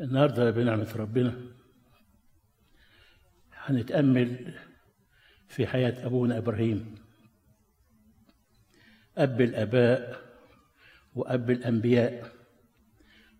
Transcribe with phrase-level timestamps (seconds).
[0.00, 1.34] النهارده بنعمة ربنا.
[3.52, 4.54] هنتأمل
[5.48, 6.94] في حياة أبونا إبراهيم.
[9.18, 10.22] أب الآباء
[11.14, 12.32] وأب الأنبياء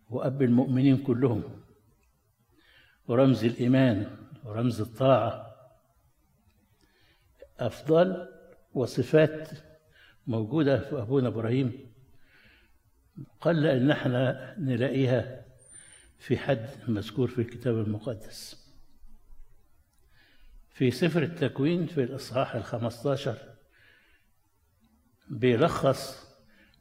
[0.09, 1.43] وأب المؤمنين كلهم.
[3.07, 5.55] ورمز الإيمان ورمز الطاعة.
[7.59, 8.27] أفضل
[8.73, 9.49] وصفات
[10.27, 11.93] موجودة في أبونا إبراهيم.
[13.41, 15.45] قل إن إحنا نلاقيها
[16.21, 18.67] في حد مذكور في الكتاب المقدس.
[20.69, 23.37] في سفر التكوين في الإصحاح الخمستاشر
[25.29, 26.27] بيلخص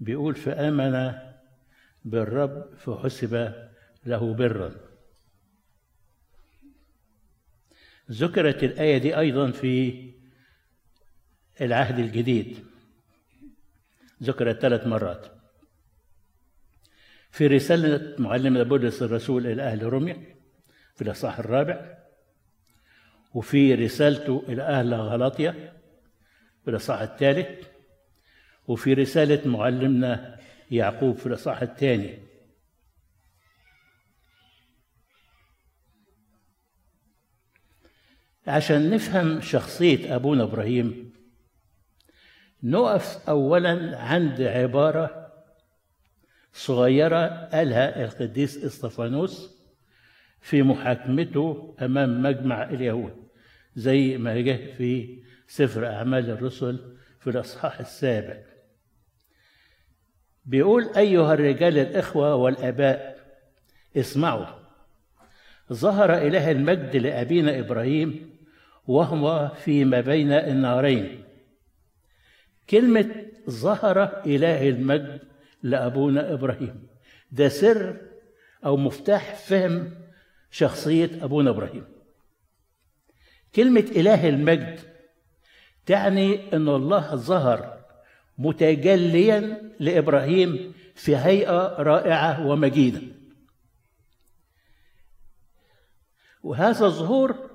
[0.01, 1.13] بيقول فآمن
[2.05, 3.55] بالرب فحسب
[4.07, 4.75] له برا.
[8.11, 10.11] ذكرت الآية دي أيضا في
[11.61, 12.67] العهد الجديد.
[14.23, 15.40] ذكرت ثلاث مرات.
[17.31, 20.17] في رسالة معلم بولس الرسول إلى أهل روميا
[20.95, 21.99] في الإصحاح الرابع
[23.35, 25.73] وفي رسالته إلى أهل غلاطيا
[26.65, 27.67] في الإصحاح الثالث
[28.69, 30.39] وفي رسالة معلمنا
[30.71, 32.19] يعقوب في الإصحاح الثاني.
[38.47, 41.13] عشان نفهم شخصية أبونا إبراهيم
[42.63, 45.20] نقف أولا عند عبارة
[46.53, 49.61] صغيرة قالها القديس اسطفانوس
[50.41, 53.17] في محاكمته أمام مجمع اليهود
[53.77, 58.39] زي ما جه في سفر أعمال الرسل في الأصحاح السابع.
[60.45, 63.21] بيقول أيها الرجال الإخوة والآباء
[63.97, 64.47] اسمعوا.
[65.73, 68.31] ظهر إله المجد لأبينا إبراهيم
[68.87, 71.25] وهو فيما بين النارين.
[72.71, 75.30] كلمة ظهر إله المجد
[75.63, 76.87] لأبونا إبراهيم.
[77.33, 77.97] ده سر
[78.65, 79.95] أو مفتاح فهم
[80.51, 81.85] شخصية أبونا إبراهيم.
[83.55, 84.81] كلمة إله المجد
[85.87, 87.81] تعني أن الله ظهر
[88.39, 93.01] متجليا لإبراهيم في هيئة رائعة ومجيدة.
[96.43, 97.51] وهذا الظهور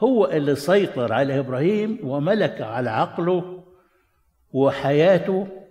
[0.00, 3.64] هو اللي سيطر على إبراهيم وملك على عقله
[4.52, 5.63] وحياته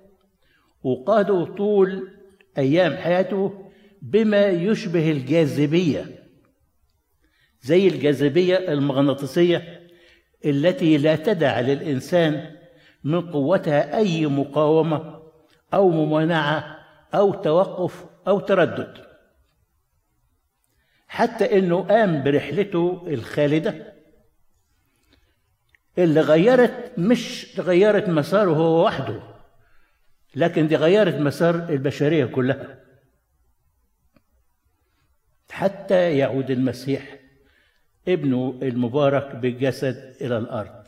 [0.83, 2.09] وقاده طول
[2.57, 3.69] أيام حياته
[4.01, 6.05] بما يشبه الجاذبية
[7.61, 9.89] زي الجاذبية المغناطيسية
[10.45, 12.55] التي لا تدع للإنسان
[13.03, 15.23] من قوتها أي مقاومة
[15.73, 16.77] أو ممانعة
[17.13, 18.97] أو توقف أو تردد.
[21.07, 23.94] حتى أنه قام برحلته الخالدة
[25.97, 29.32] اللي غيرت مش غيرت مساره هو وحده.
[30.35, 32.79] لكن دي غيرت مسار البشرية كلها.
[35.51, 37.19] حتى يعود المسيح
[38.07, 40.83] ابنه المبارك بالجسد إلى الأرض.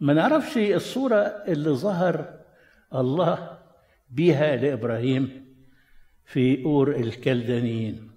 [0.00, 2.40] ما نعرفش الصورة اللي ظهر
[2.94, 3.58] الله
[4.10, 5.54] بيها لإبراهيم
[6.24, 8.10] في أور الكلدانيين.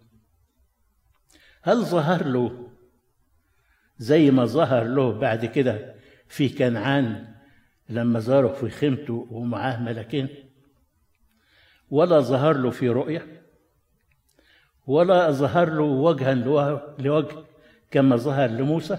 [1.61, 2.69] هل ظهر له
[3.97, 5.96] زي ما ظهر له بعد كده
[6.28, 7.39] في كنعان؟
[7.90, 10.30] لما زاره في خيمته ومعاه ملكين
[11.90, 13.42] ولا ظهر له في رؤية
[14.88, 16.34] ولا ظهر له وجها
[17.00, 17.36] لوجه
[17.92, 18.98] كما ظهر لموسى.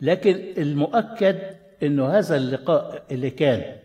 [0.00, 1.38] لكن المؤكد
[1.82, 3.76] إنه هذا اللقاء اللي كان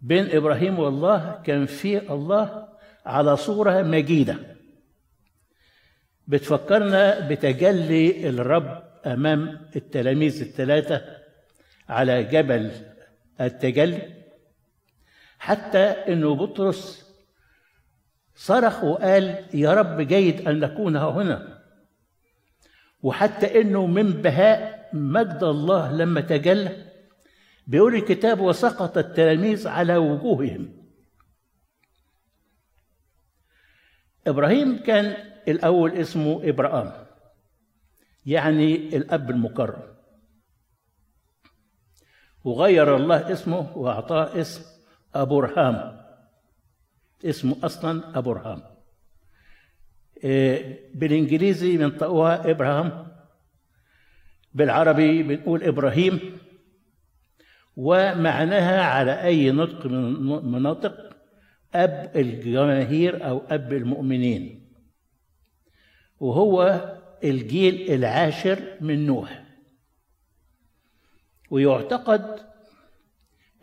[0.00, 2.68] بين إبراهيم والله كان فيه الله
[3.06, 4.36] على صورة مجيدة.
[6.28, 11.02] بتفكرنا بتجلي الرب أمام التلاميذ الثلاثه
[11.88, 12.70] على جبل
[13.40, 14.24] التجلي.
[15.38, 17.10] حتى إنه بطرس
[18.34, 21.62] صرخ وقال يا رب جيد أن نكون هنا.
[23.02, 26.86] وحتى إنه من بهاء مجد الله لما تجلى
[27.66, 30.80] بيقول الكتاب وسقط التلاميذ على وجوههم.
[34.26, 35.16] إبراهيم كان
[35.48, 37.06] الأول اسمه إبراهام
[38.26, 39.99] يعني الأب المكرم.
[42.44, 44.64] وغير الله اسمه وأعطاه اسم
[45.14, 46.00] ابرهام
[47.24, 48.62] اسمه أصلا ابرهام
[50.94, 53.06] بالإنجليزي بنطقوها إبراهام
[54.54, 56.38] بالعربي بنقول إبراهيم
[57.76, 61.10] ومعناها على أي نطق من مناطق
[61.74, 64.72] أب الجماهير أو أب المؤمنين.
[66.20, 66.80] وهو
[67.24, 69.44] الجيل العاشر من نوح.
[71.50, 72.40] ويعتقد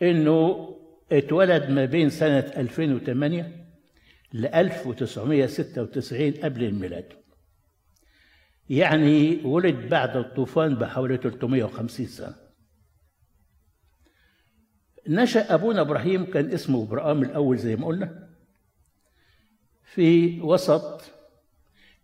[0.02, 0.68] إنه
[1.12, 3.66] اتولد ما بين سنة 2008
[4.32, 7.12] ل 1996 قبل الميلاد.
[8.70, 12.34] يعني ولد بعد الطوفان بحوالي 350 سنة.
[15.08, 18.28] نشأ أبونا إبراهيم كان اسمه إبراهيم الأول زي ما قلنا
[19.84, 21.02] في وسط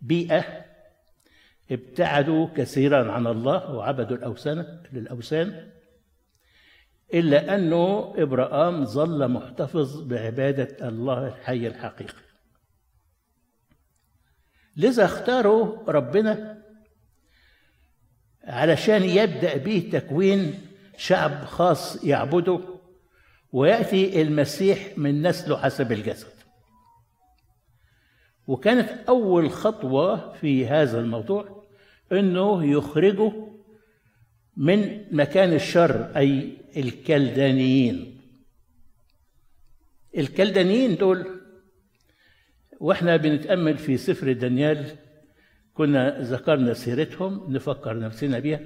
[0.00, 0.64] بيئة
[1.70, 5.70] ابتعدوا كثيرا عن الله وعبدوا الأوثان للأوثان.
[7.14, 12.24] إلا أنه إبراهيم ظل محتفظ بعبادة الله الحي الحقيقي.
[14.76, 16.62] لذا اختاروا ربنا
[18.44, 20.60] علشان يبدأ به تكوين
[20.96, 22.60] شعب خاص يعبده
[23.52, 26.34] ويأتي المسيح من نسله حسب الجسد.
[28.46, 31.64] وكانت أول خطوة في هذا الموضوع
[32.12, 33.32] أنه يخرجه
[34.56, 38.20] من مكان الشر أي الكلدانيين.
[40.18, 41.40] الكلدانيين دول
[42.80, 44.96] وإحنا بنتأمل في سفر دانيال
[45.74, 48.60] كنا ذكرنا سيرتهم نفكر نفسنا بيها.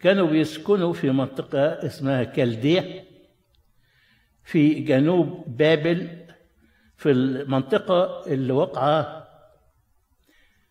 [0.00, 3.04] كانوا بيسكنوا في منطقة اسمها كلدية
[4.44, 6.26] في جنوب بابل
[6.96, 9.28] في المنطقة اللي واقعة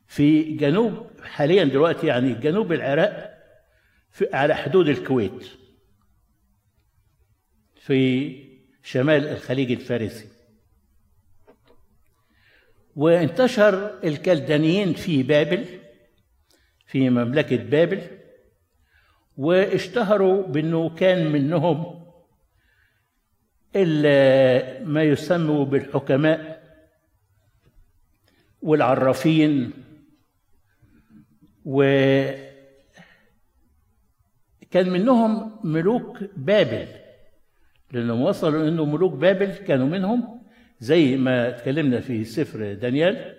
[0.08, 3.29] في جنوب حاليا دلوقتي يعني جنوب العراق.
[4.34, 5.48] على حدود الكويت
[7.76, 8.30] في
[8.84, 10.28] شمال الخليج الفارسي.
[12.96, 15.66] وانتشر الكلدانيين في بابل
[16.86, 18.02] في مملكة بابل
[19.38, 22.00] واشتهروا بأنه كان منهم
[24.86, 26.60] ما يسمى بالحكماء
[28.62, 29.72] والعرافين
[34.70, 36.88] وكان منهم ملوك بابل.
[37.92, 40.42] لأنهم وصلوا أنه ملوك بابل كانوا منهم
[40.80, 43.36] زي ما اتكلمنا في سفر دانيال.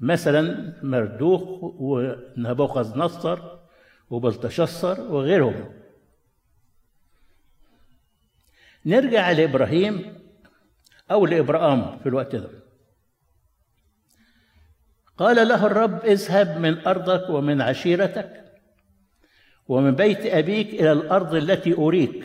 [0.00, 3.38] مثلا مردوخ ونبوخذ نصر
[4.10, 5.72] وبلتشصر وغيرهم.
[8.86, 10.14] نرجع لإبراهيم
[11.10, 12.50] أو لإبراهام في الوقت ده.
[15.16, 18.49] قال له الرب اذهب من أرضك ومن عشيرتك
[19.70, 22.24] ومن بيت أبيك إلى الأرض التي أريك.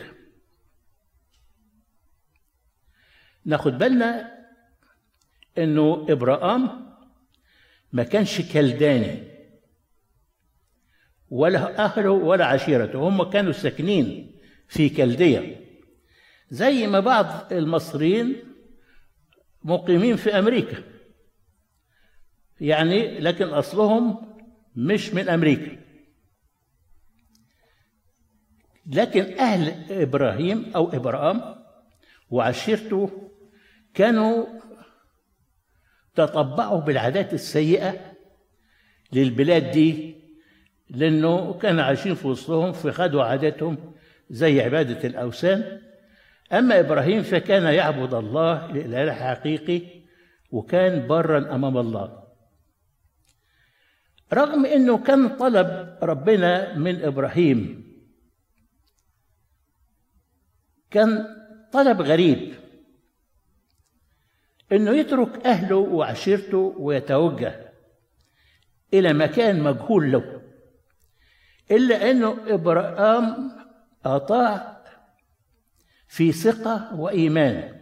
[3.46, 4.32] ناخد بالنا
[5.58, 6.94] إنه إبراهام
[7.94, 9.24] ما كانش كلداني
[11.30, 14.36] ولا أهله ولا عشيرته هم كانوا ساكنين
[14.68, 15.66] في كلدية.
[16.50, 18.36] زي ما بعض المصريين
[19.64, 20.84] مقيمين في أمريكا.
[22.62, 24.36] يعني لكن أصلهم
[24.76, 25.85] مش من أمريكا.
[28.86, 31.56] لكن أهل إبراهيم أو إبراهام
[32.30, 33.30] وعشيرته
[33.94, 34.46] كانوا
[36.16, 37.96] تطبعوا بالعادات السيئة
[39.14, 40.16] للبلاد دي
[40.90, 43.94] لأنه كانوا عايشين في وسطهم فخدوا عاداتهم
[44.30, 45.82] زي عبادة الأوثان.
[46.54, 49.82] أما إبراهيم فكان يعبد الله الاله الحقيقي
[50.52, 52.24] وكان برا أمام الله.
[54.34, 57.85] رغم إنه كان طلب ربنا من إبراهيم
[60.96, 61.28] كان
[61.72, 62.56] طلب غريب
[64.72, 67.72] إنه يترك أهله وعشيرته ويتوجه
[68.94, 70.42] إلى مكان مجهول له
[71.72, 73.52] إلا إنه إبراهيم
[74.06, 74.84] أطاع
[76.08, 77.82] في ثقة وإيمان.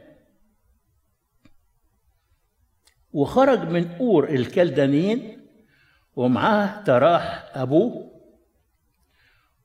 [3.12, 5.48] وخرج من أور الكلدانيين
[6.16, 8.12] ومعاه تراح أبوه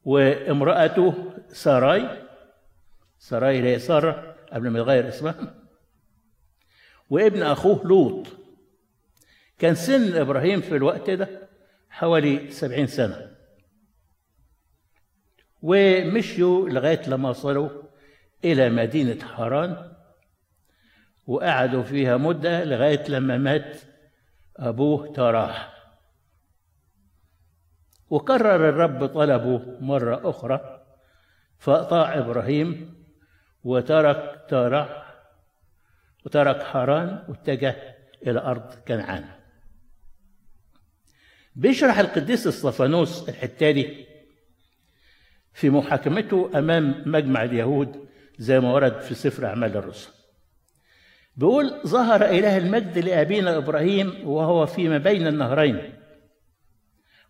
[0.05, 1.15] وامرأته
[1.49, 2.28] ساراي
[3.33, 5.55] اللي هي ساره قبل ما يغير اسمها
[7.11, 8.27] وابن أخوه لوط.
[9.59, 11.49] كان سن إبراهيم في الوقت ده
[11.91, 13.37] حوالي سبعين سنة.
[15.63, 17.83] ومشيوا لغاية لما وصلوا
[18.45, 19.93] إلى مدينة حران
[21.27, 23.81] وقعدوا فيها مدة لغاية لما مات
[24.57, 25.75] أبوه تراح
[28.11, 30.85] وكرر الرب طلبه مرة أخرى
[31.59, 32.98] فأطاع إبراهيم
[33.69, 35.15] وترك تراح
[36.27, 37.77] وترك حران واتجه
[38.27, 39.25] إلى أرض كنعان.
[41.57, 44.07] بيشرح القديس الصفانوس الحتالي
[45.53, 48.09] في محاكمته أمام مجمع اليهود
[48.39, 50.11] زي ما ورد في سفر أعمال الرسل.
[51.37, 55.95] بيقول ظهر إله المجد لأبينا إبراهيم وهو فيما بين النهرين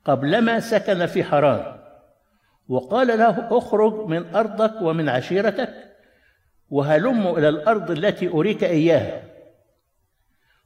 [0.04, 1.78] قبلما سكن في حران
[2.68, 5.88] وقال له اخرج من أرضك ومن عشيرتك
[6.71, 9.23] وهلم إلى الأرض التي أريك إياها.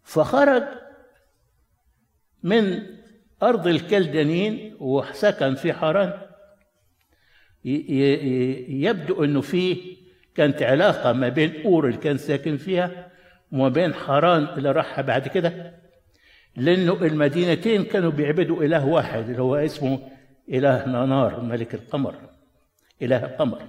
[0.03, 0.63] فخرج
[2.43, 2.83] من
[3.43, 6.13] أرض الكلدانيين وسكن في حران.
[7.65, 9.97] يبدو أنه في
[10.35, 13.11] كانت علاقة ما بين أور اللي كان ساكن فيها
[13.53, 15.73] وما بين حران اللي راحها بعد كده
[16.57, 20.11] لأنه المدينتين كانوا بيعبدوا إله واحد اللي هو اسمه
[20.49, 22.15] إله نانار ملك القمر
[23.03, 23.63] إله القمر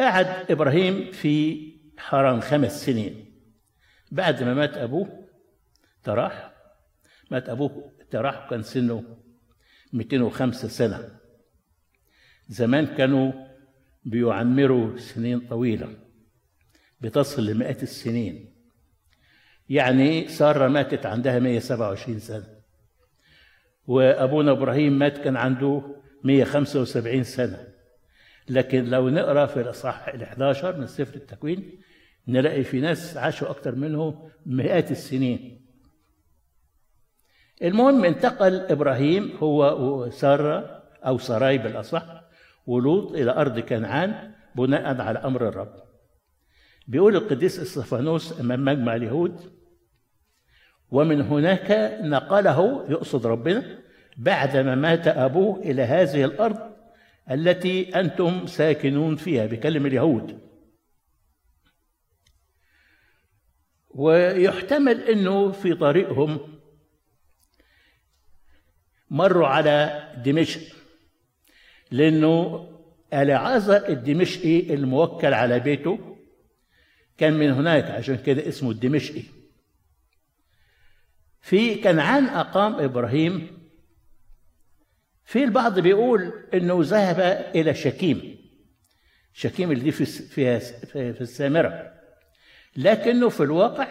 [0.00, 1.66] قعد إبراهيم في
[1.98, 3.32] حران خمس سنين.
[4.12, 5.28] بعد ما مات أبوه
[6.04, 6.52] تراح
[7.30, 9.16] مات أبوه تراح كان سنه
[9.92, 11.18] 205 سنة.
[12.48, 13.32] زمان كانوا
[14.04, 15.96] بيعمروا سنين طويلة
[17.00, 18.54] بتصل لمئات السنين.
[19.68, 22.60] يعني سارة ماتت عندها 127 سنة
[23.86, 25.82] وأبونا إبراهيم مات كان عنده
[26.24, 27.69] 175 سنة.
[28.50, 31.80] لكن لو نقرأ في الإصحاح ال 11 من سفر التكوين
[32.28, 35.66] نلاقي في ناس عاشوا أكثر منه مئات السنين.
[37.62, 42.04] المهم انتقل إبراهيم هو وسارة أو سراي بالأصح
[42.66, 45.74] ولوط إلى أرض كنعان بناء على أمر الرب.
[46.88, 49.40] بيقول القديس استفانوس أمام مجمع اليهود
[50.90, 53.78] ومن هناك نقله يقصد ربنا
[54.16, 56.69] بعدما مات أبوه إلى هذه الأرض
[57.30, 60.40] التي أنتم ساكنون فيها بكلم اليهود.
[63.90, 66.60] ويحتمل إنه في طريقهم
[69.10, 70.60] مروا على دمشق
[71.90, 72.66] لأنه
[73.12, 76.16] العازر الدمشقي الموكل على بيته
[77.18, 79.22] كان من هناك عشان كده اسمه الدمشقي.
[81.40, 83.59] في كنعان أقام إبراهيم
[85.30, 87.20] في البعض بيقول إنه ذهب
[87.54, 88.36] إلى شكيم.
[89.32, 90.60] شكيم اللي في في
[91.12, 91.92] في السامرة.
[92.76, 93.88] لكنه في الواقع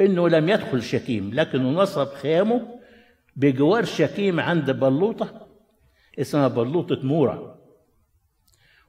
[0.00, 2.80] إنه لم يدخل شكيم لكنه نصب خيامه
[3.36, 5.48] بجوار شكيم عند بلوطة
[6.18, 7.58] اسمها بلوطة مورا.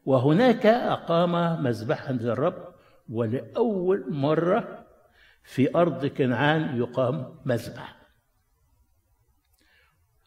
[0.05, 2.73] وهناك أقام مذبحا للرب
[3.09, 4.85] ولأول مرة
[5.43, 8.00] في أرض كنعان يقام مذبح.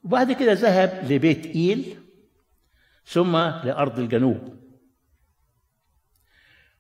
[0.05, 1.97] وبعد كده ذهب لبيت إيل
[3.07, 4.65] ثم لأرض الجنوب.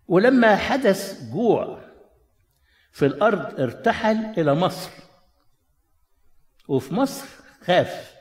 [0.08, 1.84] ولما حدث جوع
[2.92, 4.90] في الأرض ارتحل إلى مصر.
[6.68, 7.26] وفي مصر
[7.60, 8.14] خاف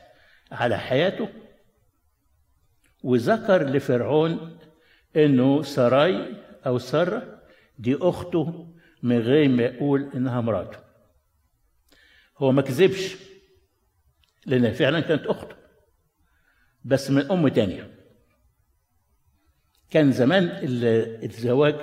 [0.52, 1.28] على حياته
[3.02, 4.58] وذكر لفرعون
[5.16, 7.42] إنه سراي أو ساره
[7.78, 10.78] دي أخته من غير ما يقول إنها مراته.
[12.38, 13.33] هو ما كذبش.
[14.46, 15.56] لأنها فعلا كانت أخته
[16.84, 17.94] بس من أم تانية.
[19.90, 20.50] كان زمان
[21.22, 21.74] الزواج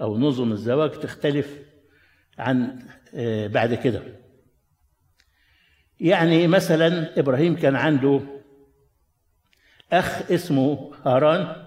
[0.00, 1.58] أو نظم الزواج تختلف
[2.38, 2.82] عن
[3.52, 4.02] بعد كده.
[6.00, 8.20] يعني مثلا إبراهيم كان عنده
[9.92, 11.66] أخ اسمه هاران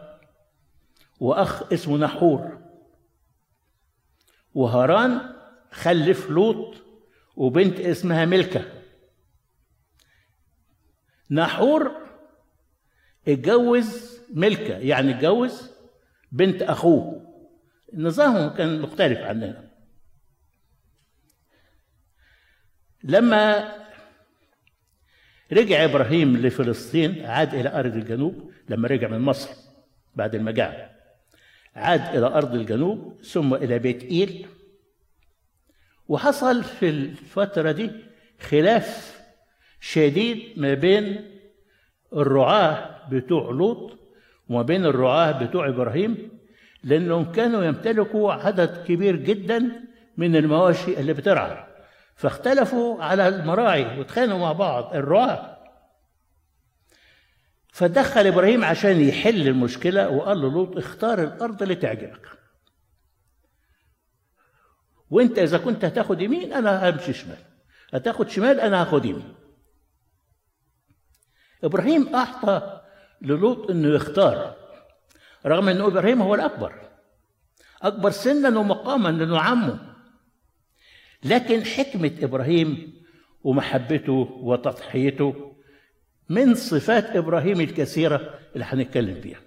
[1.20, 2.60] وأخ اسمه نحور.
[4.54, 5.22] وهاران
[5.72, 6.76] خلف لوط
[7.36, 8.83] وبنت اسمها ملكة.
[11.32, 11.92] نحور
[13.28, 15.72] اتجوز ملكة يعني اتجوز
[16.32, 17.24] بنت أخوه.
[17.94, 19.70] نظامهم كان مختلف عننا.
[23.04, 23.74] لما
[25.52, 29.50] رجع إبراهيم لفلسطين عاد إلى أرض الجنوب لما رجع من مصر
[30.16, 30.90] بعد المجاعة.
[31.76, 34.48] عاد إلى أرض الجنوب ثم إلى بيت إيل.
[36.08, 37.92] وحصل في الفترة دي
[38.40, 39.13] خلاف
[39.84, 41.30] شديد ما بين
[42.14, 44.00] الرعاة بتوع لوط
[44.50, 46.30] وما بين الرعاة بتوع إبراهيم
[46.84, 49.72] لأنهم كانوا يمتلكوا عدد كبير جدا
[50.18, 51.68] من المواشي اللي بترعى.
[52.16, 55.58] فاختلفوا على المراعي واتخانقوا مع بعض الرعاة.
[57.74, 62.28] فدخل إبراهيم عشان يحل المشكلة وقال له لوط اختار الأرض اللي تعجبك.
[65.10, 67.38] وأنت إذا كنت هتاخد يمين أنا همشي شمال
[67.94, 69.43] هتاخد شمال أنا هاخد يمين.
[71.64, 72.82] إبراهيم أعطى
[73.22, 74.56] للوط إنه يختار.
[75.46, 76.74] رغم ان إبراهيم هو الأكبر.
[77.82, 79.80] أكبر سنا ومقاما لأنه عمه.
[81.24, 82.94] لكن حكمة إبراهيم
[83.44, 85.56] ومحبته وتضحيته
[86.30, 89.40] من صفات إبراهيم الكثيرة اللي هنتكلم فيها.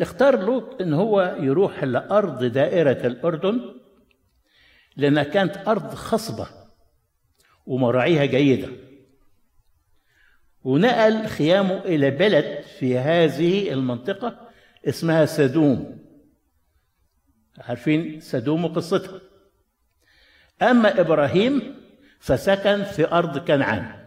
[0.00, 3.74] اختار لوط إن هو يروح لأرض دائرة الأردن
[4.96, 6.48] لأنها كانت أرض خصبة
[7.66, 8.68] ومراعيها جيدة.
[10.66, 14.48] ونقل خيامه إلى بلد في هذه المنطقة
[14.88, 15.98] اسمها سدوم.
[17.58, 19.20] عارفين سدوم وقصتها.
[20.62, 21.74] أما إبراهيم
[22.20, 24.06] فسكن في أرض كنعان.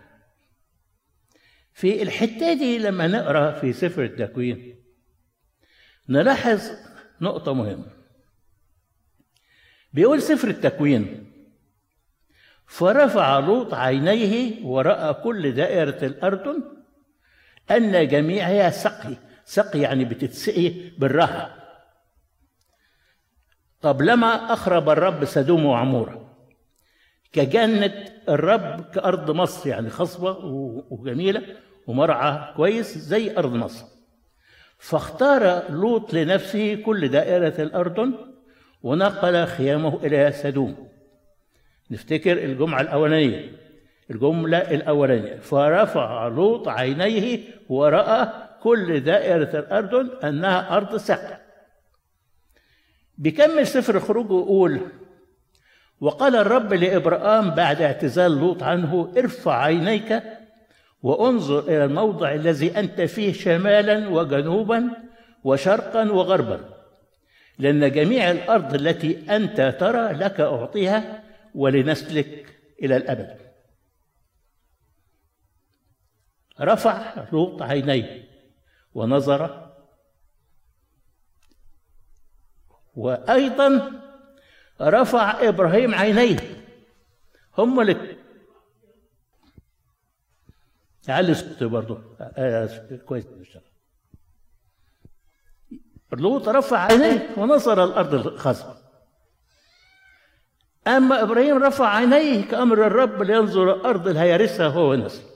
[1.73, 4.83] في الحتة دي لما نقرأ في سفر التكوين
[6.09, 6.61] نلاحظ
[7.21, 7.91] نقطة مهمة.
[9.93, 11.28] بيقول سفر التكوين
[12.69, 16.63] فرفع لوط عينيه ورأى كل دائرة الأردن
[17.71, 19.15] أن جميعها سقي.
[19.45, 21.55] سقي يعني بتتسقي بالراحة
[23.83, 26.35] قبلما أخرب الرب سدوم وعمورة.
[27.33, 30.37] كجنة الرب كأرض مصر يعني خصبة
[30.89, 31.41] وجميلة
[31.87, 33.85] ومرعى كويس زي أرض مصر.
[34.77, 38.13] فاختار لوط لنفسه كل دائرة الأردن
[38.83, 40.89] ونقل خيامه إلى سدوم.
[41.91, 43.51] نفتكر الجمعة الأولانية.
[44.11, 45.35] الجملة الأولانية.
[45.35, 48.29] فرفع لوط عينيه ورأى
[48.63, 51.37] كل دائرة الأردن أنها أرض سقع
[53.17, 54.79] بيكمل سفر الخروج ويقول
[56.01, 60.23] وقال الرب لإبراهام بعد اعتزال لوط عنه ارفع عينيك
[61.03, 64.89] وانظر إلى الموضع الذي أنت فيه شمالا وجنوبا
[65.43, 66.59] وشرقا وغربا
[67.59, 71.23] لأن جميع الأرض التي أنت ترى لك أعطيها
[71.55, 73.49] ولنسلك إلى الأبد.
[76.61, 78.29] رفع لوط عينيه
[78.93, 79.69] ونظر
[82.95, 84.01] وأيضا
[84.81, 86.65] رفع إبراهيم عينيه.
[87.57, 88.17] هم اللي
[91.09, 92.17] علي صوتي برضه
[93.05, 93.27] كويس.
[96.13, 98.78] لوط رفع عينيه ونظر الأرض الخصبة.
[100.87, 105.29] أما إبراهيم رفع عينيه كأمر الرب لينظر الأرض اللي هيرثها هو ونسله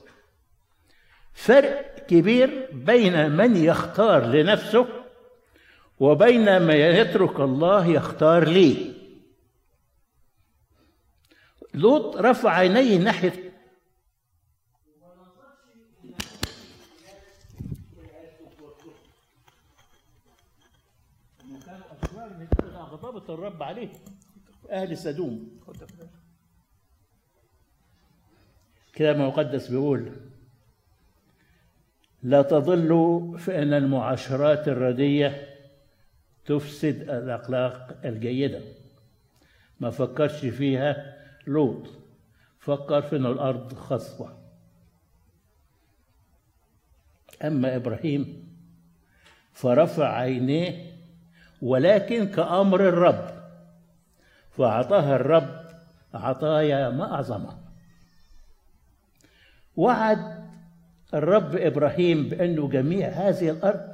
[1.33, 4.87] فرق كبير بين من يختار لنفسه
[5.99, 8.93] وبين ما يترك الله يختار ليه
[11.73, 13.53] لوط رفع عينيه ناحية
[22.91, 23.89] غضبة الرب عليه.
[24.73, 25.59] أهل سدوم.
[28.93, 30.11] كتاب المقدس بيقول
[32.23, 35.49] لا تضلوا فإن المعاشرات الردية
[36.45, 38.61] تفسد الأخلاق الجيدة.
[39.79, 41.89] ما فكرش فيها لوط.
[42.59, 44.37] فكر في أن الأرض خصبة.
[47.43, 48.47] أما إبراهيم
[49.53, 50.93] فرفع عينيه
[51.61, 53.42] ولكن كأمر الرب
[54.57, 55.63] فأعطاها الرب
[56.13, 57.59] عطايا ما أعظمها
[59.75, 60.43] وعد
[61.13, 63.93] الرب إبراهيم بأنه جميع هذه الأرض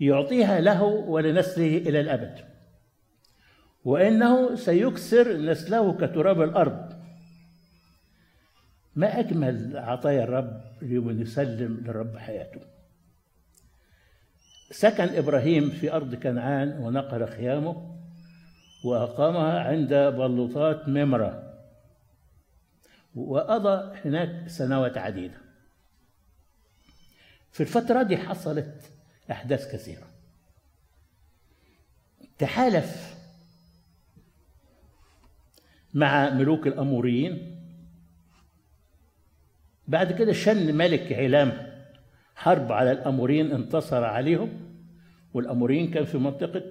[0.00, 2.38] يعطيها له ولنسله إلى الأبد.
[3.84, 6.92] وإنه سيكسر نسله كتراب الأرض.
[8.96, 12.60] ما أجمل عطايا الرب لمن يسلم للرب حياته.
[14.70, 17.97] سكن إبراهيم في أرض كنعان ونقر خيامه.
[18.84, 21.54] وأقامها عند بلوطات ممرة.
[23.14, 25.38] وقضى هناك سنوات عديدة.
[27.52, 28.90] في الفترة دي حصلت
[29.30, 30.06] أحداث كثيرة.
[32.38, 33.14] تحالف
[35.94, 37.58] مع ملوك الأموريين.
[39.88, 41.72] بعد كده شن ملك علام
[42.36, 44.50] حرب على الأموريين انتصر عليهم.
[45.34, 46.62] والأموريين كان في منطقة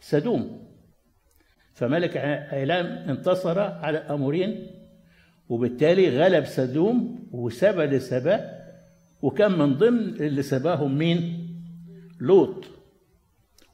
[0.00, 0.61] سدوم.
[1.74, 2.16] فملك
[2.52, 4.66] علام انتصر على الأموريين
[5.48, 8.62] وبالتالي غلب سدوم وسبى لسباه
[9.22, 11.48] وكان من ضمن اللي سباهم مين؟
[12.20, 12.64] لوط.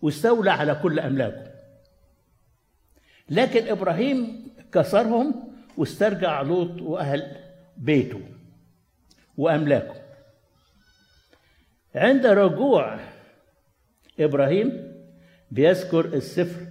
[0.03, 1.51] واستولى على كل أملاكه.
[3.31, 7.37] لكن إبراهيم كسرهم واسترجع لوط وأهل
[7.77, 8.21] بيته
[9.37, 9.95] وأملاكه.
[11.95, 12.99] عند رجوع
[14.21, 14.95] إبراهيم
[15.51, 16.67] بيذكر السفر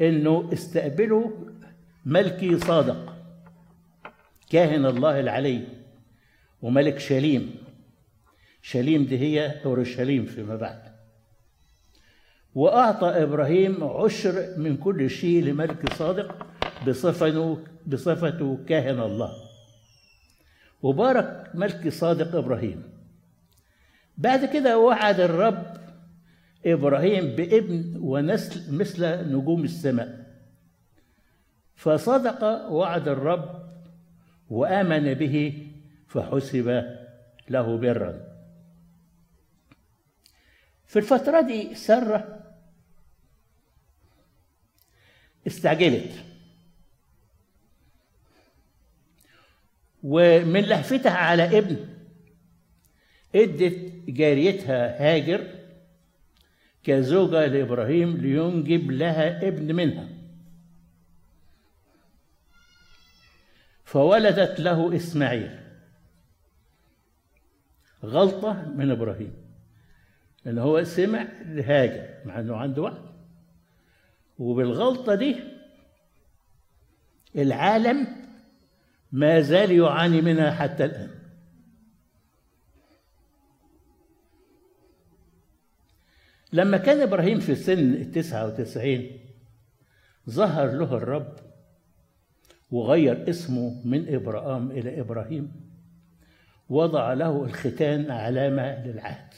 [0.00, 1.30] إنه استقبلوا
[2.06, 3.16] ملكي صادق
[4.50, 5.66] كاهن الله العلي
[6.62, 7.54] وملك شليم.
[8.62, 10.82] شليم دي هي أورشليم فيما بعد.
[12.54, 16.46] وأعطى إبراهيم عشر من كل شيء لملك صادق
[16.86, 19.32] بصفته بصفته كاهن الله.
[20.82, 22.82] وبارك ملك صادق إبراهيم.
[24.18, 25.75] بعد كده وعد الرب
[26.66, 30.26] إبراهيم بابن ونسل مثل نجوم السماء.
[31.76, 33.72] فصدق وعد الرب
[34.50, 35.68] وآمن به
[36.08, 36.96] فحسب
[37.48, 38.36] له برا.
[40.86, 42.42] في الفترة دي سارة
[45.46, 46.24] استعجلت.
[50.02, 51.88] ومن لهفتها على ابن
[53.34, 55.55] ادت جاريتها هاجر
[56.86, 60.08] كزوجة لإبراهيم لينجب لها ابن منها.
[63.84, 65.58] فولدت له إسماعيل.
[68.04, 69.34] غلطة من إبراهيم.
[70.46, 73.02] إن هو سمع لهاجر مع إنه عنده وقت
[74.38, 75.36] وبالغلطة دي
[77.36, 78.06] العالم
[79.12, 81.15] ما زال يعاني منها حتى الآن.
[86.52, 89.20] لما كان إبراهيم في سن التسعة وتسعين
[90.30, 91.32] ظهر له الرب
[92.70, 95.52] وغير اسمه من إبراهام إلى إبراهيم
[96.68, 99.34] وضع له الختان علامة للعهد.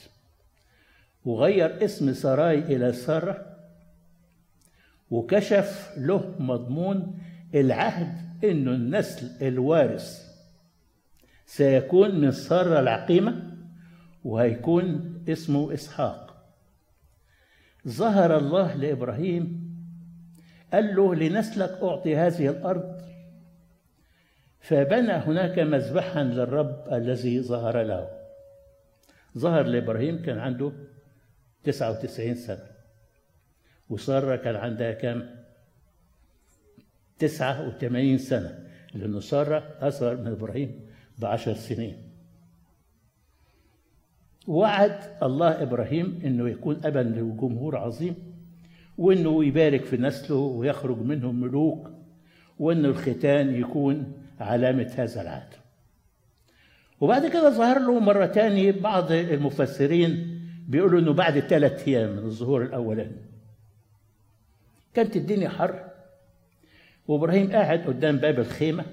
[1.25, 3.57] وغير اسم سراي إلى سارة
[5.11, 7.19] وكشف له مضمون
[7.55, 10.29] العهد إنه النسل الوارث
[11.47, 13.57] سيكون من سارة العقيمة
[14.25, 16.28] وهيكون اسمه إسحاق.
[17.89, 19.69] ظهر الله لإبراهيم
[20.73, 22.99] قال له لنسلك أعطي هذه الأرض.
[24.61, 28.09] فبنى هناك مذبحا للرب الذي ظهر له.
[29.39, 30.73] ظهر لإبراهيم كان عنده
[31.65, 32.67] 99 سنة.
[33.89, 35.45] وسارة كان عندها كام؟
[37.19, 42.08] 89 سنة لأن سارة أصغر من إبراهيم بعشر سنين.
[44.49, 48.15] وعد الله إبراهيم أنه يكون أبا لجمهور عظيم
[48.99, 51.91] وأنه يبارك في نسله ويخرج منهم ملوك
[52.59, 55.55] وأن الختان يكون علامة هذا العهد.
[57.01, 62.63] وبعد كده ظهر له مرة تاني بعض المفسرين بيقولوا أنه بعد ثلاث أيام من الظهور
[62.63, 63.23] الأولاني.
[64.95, 65.85] كانت الدنيا حر
[67.09, 68.85] وإبراهيم قاعد قدام باب الخيمة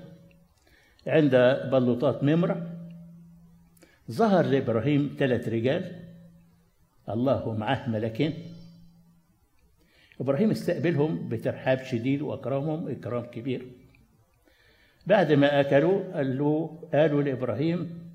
[1.07, 1.35] عند
[1.71, 2.74] بلوطات ممرة.
[4.11, 5.95] ظهر لإبراهيم ثلاث رجال.
[7.09, 8.33] الله معه ملكين.
[10.21, 13.71] إبراهيم استقبلهم بترحاب شديد واكرمهم إكرام كبير.
[15.07, 18.09] بعد ما أكلوا قال له قالوا لإبراهيم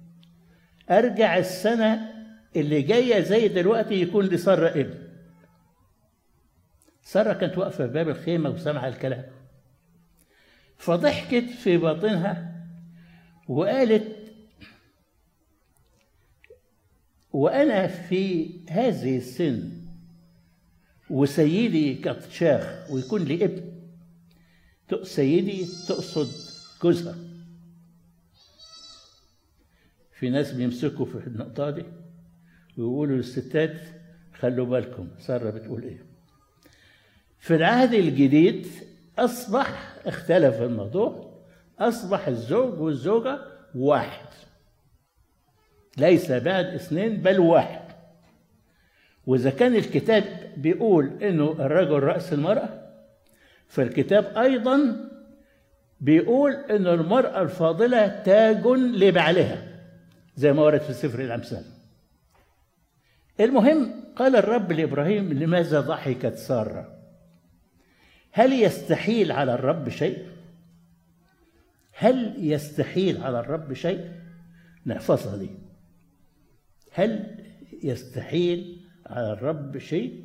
[0.91, 2.01] أرجع السنة
[2.57, 4.95] اللي جاية زي دلوقتي يكون لساره ابن.
[7.03, 9.25] سارة كانت واقفة في باب الخيمة وسامعة الكلام.
[10.77, 12.53] فضحكت في باطنها
[13.49, 14.20] وقالت
[17.33, 19.71] وأنا في هذه السن
[21.11, 23.63] وسيدي شاخ ويكون لي ابن
[25.03, 26.29] سيدي تقصد
[26.83, 27.15] جوزها.
[30.13, 31.85] في ناس بيمسكوا في النقطة دي
[32.79, 33.81] ويقولوا للستات
[34.39, 36.05] خلوا بالكم سارة بتقول إيه.
[37.39, 38.67] في العهد الجديد
[39.19, 41.31] أصبح اختلف الموضوع
[41.79, 43.39] أصبح الزوج والزوجة
[43.75, 44.29] واحد.
[46.01, 47.81] ليس بعد اثنين بل واحد.
[49.27, 50.25] وإذا كان الكتاب
[50.57, 52.69] بيقول إنه الرجل رأس المرأة
[53.69, 54.97] فالكتاب أيضا
[56.01, 59.63] بيقول إن المرأة الفاضلة تاج لبعلها
[60.37, 61.65] زي ما ورد في سفر الأمثال.
[63.41, 66.97] المهم قال الرب لإبراهيم لماذا ضحكت سارة؟
[68.33, 70.27] هل يستحيل على الرب شيء؟
[71.93, 74.11] هل يستحيل على الرب شيء؟
[74.87, 75.51] نحفظها دي.
[76.91, 77.37] هل
[77.83, 80.25] يستحيل على الرب شيء؟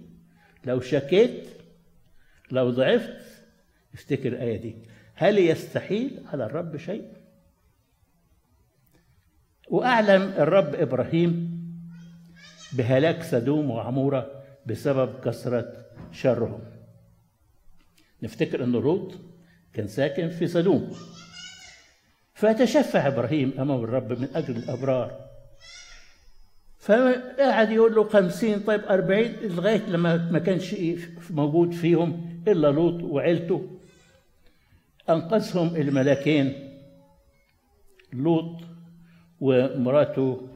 [0.65, 1.47] لو شكيت
[2.51, 3.25] لو ضعفت
[3.93, 4.75] افتكر الآية دي.
[5.15, 7.13] هل يستحيل على الرب شيء؟
[9.69, 11.55] وأعلم الرب إبراهيم
[12.73, 16.59] بهلاك سدوم وعمورة بسبب كثرة شرهم.
[18.23, 19.15] نفتكر أن لوط
[19.73, 20.91] كان ساكن في سدوم.
[22.33, 25.24] فتشفع إبراهيم أمام الرب من أجل الأبرار.
[26.85, 30.75] فقعد يقول له خمسين طيب أربعين لغاية لما ما كانش
[31.29, 33.79] موجود فيهم إلا لوط وعيلته.
[35.09, 36.71] أنقذهم الملاكين
[38.13, 38.61] لوط
[39.41, 40.47] ومراته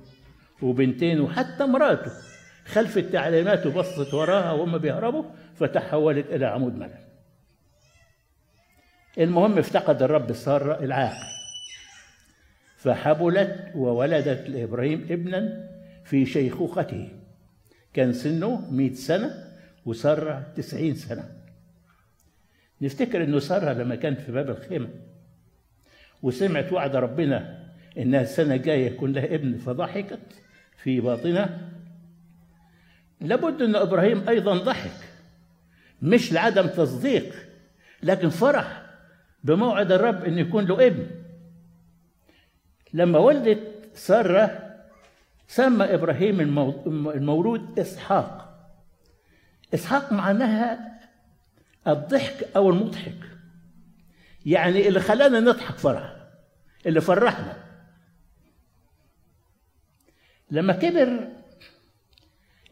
[0.62, 2.12] وبنتين وحتى مراته.
[2.66, 5.24] خلفت تعليمات وبصت وراها وهم بيهربوا
[5.56, 7.08] فتحولت إلى عمود ملك.
[9.18, 11.30] المهم افتقد الرب سارة العاقل.
[12.78, 15.70] فحبلت وولدت لإبراهيم ابنا
[16.10, 17.10] في شيخوخته.
[17.94, 19.54] كان سنه مئة سنة
[19.86, 21.30] وسارة تسعين سنة.
[22.82, 24.90] نفتكر أنه سارة لما كانت في باب الخيمة.
[26.22, 30.20] وسمعت وعد ربنا إنها السنة الجاية يكون لها ابن فضحكت
[30.84, 31.60] في باطنها.
[33.22, 35.10] لابد أن إبراهيم أيضا ضحك
[36.02, 37.36] مش لعدم تصديق
[38.04, 38.86] لكن فرح
[39.44, 41.08] بموعد الرب إن يكون له ابن.
[42.94, 44.69] لما ولدت سارة
[45.50, 48.46] سمى إبراهيم المو- المولود إسحاق.
[49.74, 51.00] إسحاق معناها
[51.88, 53.18] الضحك أو المضحك.
[54.46, 56.16] يعني اللي خلانا نضحك فرح
[56.86, 57.58] اللي فرحنا.
[60.52, 61.28] لما كبر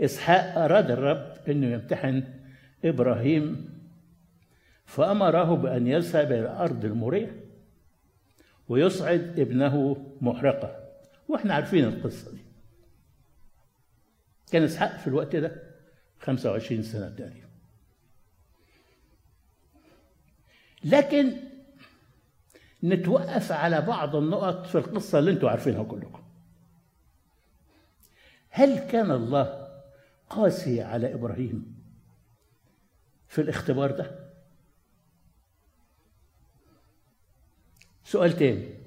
[0.02, 2.24] إسحاق أراد الرب إنه يمتحن
[2.86, 3.70] إبراهيم
[4.86, 7.40] فأمره بأن يذهب إلى ارض المورية
[8.70, 10.76] ويصعد ابنه محرقة.
[11.28, 12.47] وإحنا عارفين القصة دي.
[14.52, 15.64] كان إسحاق في الوقت ده
[16.20, 17.48] 25 سنة تقريبا.
[20.84, 21.34] لكن
[22.84, 26.24] نتوقف على بعض النقط في القصة اللي أنتم عارفينها كلكم.
[28.50, 29.68] هل كان الله
[30.30, 31.78] قاسي على إبراهيم
[33.28, 34.28] في الاختبار ده؟
[38.04, 38.78] سؤال تاني.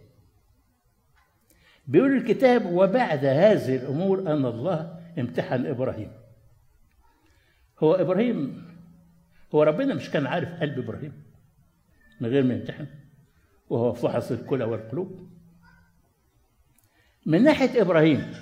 [1.87, 6.13] بيقول الكتاب وبعد هذه الأمور أن الله امتحن إبراهيم.
[7.79, 8.65] هو إبراهيم
[9.55, 11.13] هو ربنا مش كان عارف قلب إبراهيم
[12.21, 12.87] من غير ما يمتحن
[13.71, 15.31] وهو فحص الكلى والقلوب.
[17.27, 18.35] من ناحية إبراهيم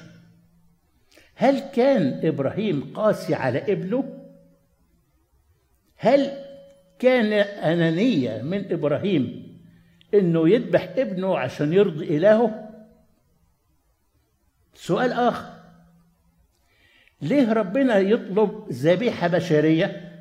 [1.35, 4.25] هل كان إبراهيم قاسي على ابنه؟
[5.97, 6.31] هل
[6.99, 7.33] كان
[7.73, 9.49] أنانية من إبراهيم
[10.15, 12.69] إنه يذبح ابنه عشان يرضي إلهه؟
[14.75, 15.58] سؤال آخر.
[17.23, 20.15] ليه ربنا يطلب ذبيحة بشرية؟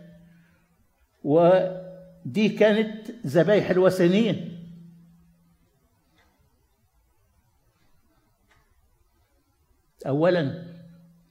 [1.24, 4.58] ودي كانت ذبايح الوثنيين
[10.08, 10.64] اولا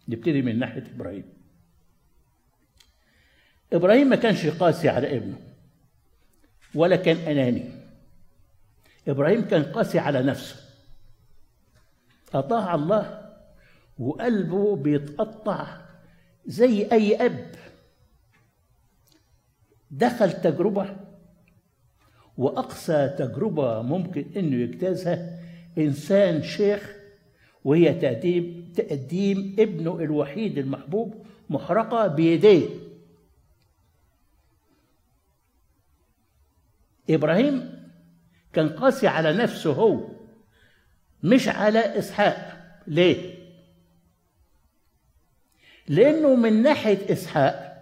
[0.09, 1.25] نبتدي من ناحية إبراهيم.
[3.73, 5.39] إبراهيم ما كانش قاسي على ابنه
[6.75, 7.71] ولا كان أناني.
[9.09, 10.57] إبراهيم كان قاسي على نفسه.
[12.35, 13.26] أطاع الله
[13.99, 15.81] وقلبه بيتقطع
[16.47, 17.47] زي أي أب.
[19.91, 20.97] دخل تجربة
[22.39, 25.41] وأقصى تجربة ممكن إنه يجتازها
[25.79, 26.97] إنسان شيخ
[27.65, 32.69] وهي تقديم تقديم ابنه الوحيد المحبوب محرقة بيديه.
[37.11, 37.87] إبراهيم
[38.53, 40.09] كان قاسي على نفسه هو
[41.23, 42.57] مش على إسحاق.
[42.87, 43.36] ليه؟
[45.89, 47.77] لأنه من ناحية إسحاق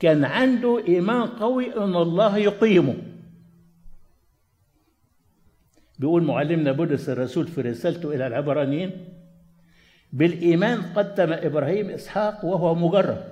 [0.00, 2.94] كان عنده إيمان قوي إن الله يقيمه.
[5.98, 8.90] بيقول معلمنا بولس الرسول في رسالته إلى العبرانيين
[10.12, 13.24] بالإيمان قدم إبراهيم إسحاق وهو مجرد.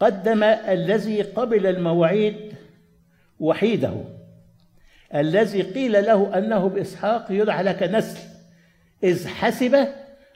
[0.00, 2.54] قدم الذي قبل المواعيد
[3.40, 3.94] وحيده
[5.14, 8.20] الذي قيل له أنه بإسحاق يدعى لك نسل
[9.04, 9.74] إذ حسب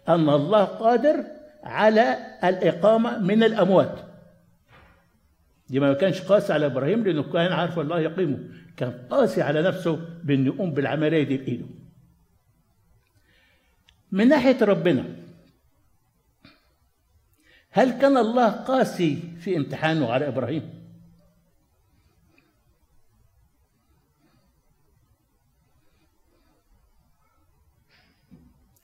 [0.08, 1.24] أن الله قادر
[1.62, 3.98] على الإقامة من الأموات.
[5.68, 8.38] دي ما كانش قاسي على إبراهيم لأنه كان عارف الله يقيمه.
[8.76, 11.66] كان قاسي على نفسه بانه يقوم بالعملية دي بإيده.
[14.12, 15.04] من ناحية ربنا
[17.70, 20.78] هل كان الله قاسي في امتحانه على إبراهيم؟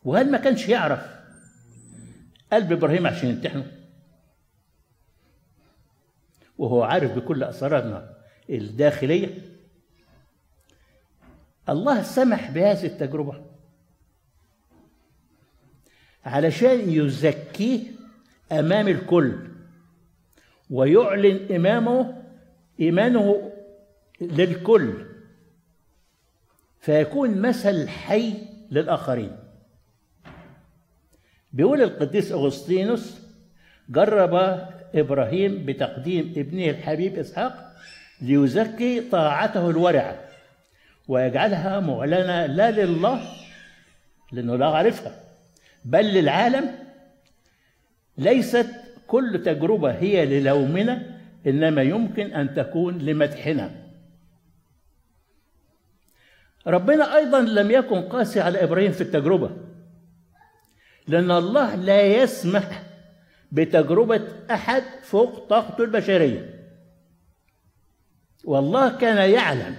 [0.04, 1.13] وهل ما كانش يعرف
[2.52, 3.72] قلب إبراهيم عشان يمتحنه.
[6.58, 8.14] وهو عارف بكل أسرارنا
[8.50, 9.38] الداخلية.
[11.68, 13.44] الله سمح بهذه التجربة.
[16.24, 17.80] علشان يزكيه
[18.52, 19.38] أمام الكل
[20.70, 22.22] ويعلن إمامه
[22.80, 23.52] إيمانه
[24.20, 25.06] للكل
[26.80, 28.34] فيكون مثل حي
[28.70, 29.43] للآخرين.
[31.54, 33.20] بيقول القديس أغسطينوس
[33.88, 34.34] جرب
[34.94, 37.74] إبراهيم بتقديم ابنه الحبيب إسحاق
[38.20, 40.18] ليزكي طاعته الورعة
[41.08, 43.20] ويجعلها معلنة لا لله
[44.32, 45.12] لأنه لا عارفها
[45.84, 46.70] بل للعالم.
[48.18, 48.70] ليست
[49.06, 53.70] كل تجربة هي للومنا إنما يمكن أن تكون لمدحنا.
[56.66, 59.50] ربنا أيضا لم يكن قاسي على إبراهيم في التجربة.
[61.08, 62.82] لأن الله لا يسمح
[63.52, 66.70] بتجربة أحد فوق طاقته البشرية.
[68.44, 69.76] والله كان يعلم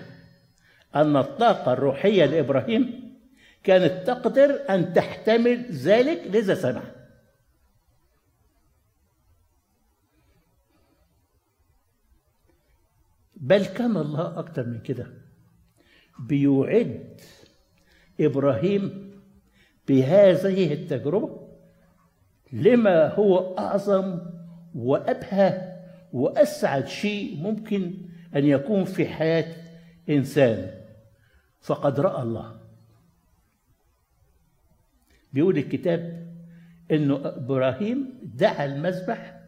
[0.95, 3.05] أن الطاقة الروحية لإبراهيم
[3.63, 6.83] كانت تقدر أن تحتمل ذلك لذا سمح.
[13.35, 15.07] بل كان الله أكتر من كده.
[16.19, 17.21] بيعد
[18.19, 19.04] إبراهيم
[19.87, 21.47] بهذه التجربة
[22.53, 24.19] لما هو أعظم
[24.75, 25.75] وأبهى
[26.13, 27.93] وأسعد شيء ممكن
[28.35, 29.55] أن يكون في حياة
[30.09, 30.71] إنسان.
[31.61, 32.59] فقد رأى الله.
[35.33, 36.27] بيقول الكتاب
[36.91, 39.39] إنه إبراهيم دعا المذبح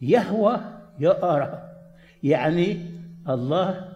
[0.00, 0.60] يهوى
[0.98, 1.72] يرى
[2.22, 2.90] يعني
[3.28, 3.92] الله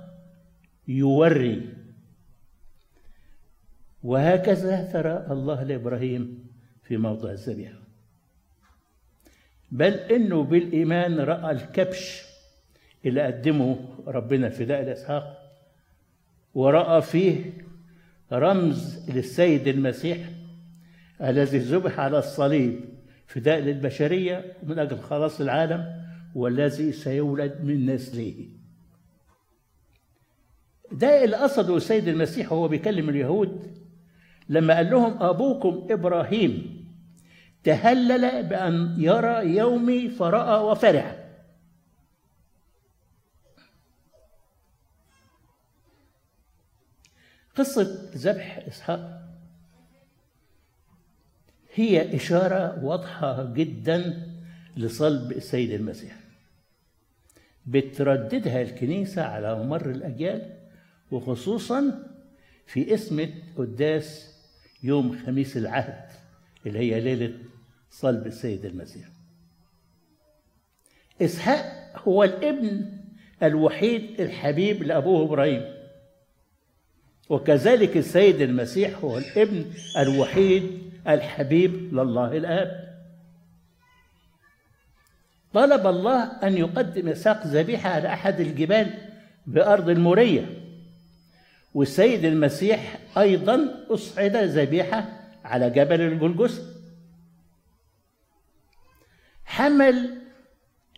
[0.88, 1.79] يوري.
[4.04, 6.46] وهكذا ترى الله لإبراهيم
[6.82, 7.80] في موضع الذبيحه
[9.72, 12.22] بل إنه بالإيمان رأى الكبش
[13.06, 15.52] اللي قدمه ربنا فداء الإسحاق
[16.54, 17.52] ورأى فيه
[18.32, 20.18] رمز للسيد المسيح
[21.22, 22.80] الذي ذبح على الصليب
[23.26, 26.00] فداء للبشريه من أجل خلاص العالم
[26.34, 28.48] والذي سيولد من نسله.
[30.92, 33.79] ده اللي قصده السيد المسيح وهو بيكلم اليهود
[34.50, 36.80] لما قال لهم أبوكم إبراهيم
[37.64, 41.16] تهلل بأن يرى يومي فرأى وفرح.
[47.56, 49.20] قصة ذبح إسحاق
[51.74, 54.26] هي إشارة واضحة جدا
[54.76, 56.16] لصلب السيد المسيح.
[57.66, 60.56] بترددها الكنيسة على مر الأجيال
[61.10, 62.10] وخصوصا
[62.66, 64.29] في اسمة قداس
[64.82, 66.04] يوم خميس العهد
[66.66, 67.34] اللي هي ليلة
[67.90, 69.08] صلب السيد المسيح.
[71.22, 72.92] إسحاق هو الابن
[73.42, 75.74] الوحيد الحبيب لأبوه إبراهيم.
[77.28, 79.64] وكذلك السيد المسيح هو الابن
[79.98, 82.90] الوحيد الحبيب لله الآب.
[85.52, 88.94] طلب الله أن يقدم إسحاق ذبيحة على أحد الجبال
[89.46, 90.59] بأرض المورية.
[91.74, 95.08] والسيد المسيح أيضا أصعد ذبيحة
[95.44, 96.62] على جبل الجلجثة
[99.44, 100.18] حمل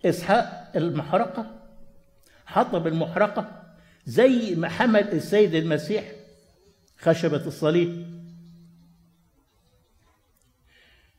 [0.05, 1.47] إسحاق المحرقة
[2.47, 3.63] حطب المحرقة
[4.07, 6.05] زي ما حمل السيد المسيح
[6.99, 8.07] خشبة الصليب.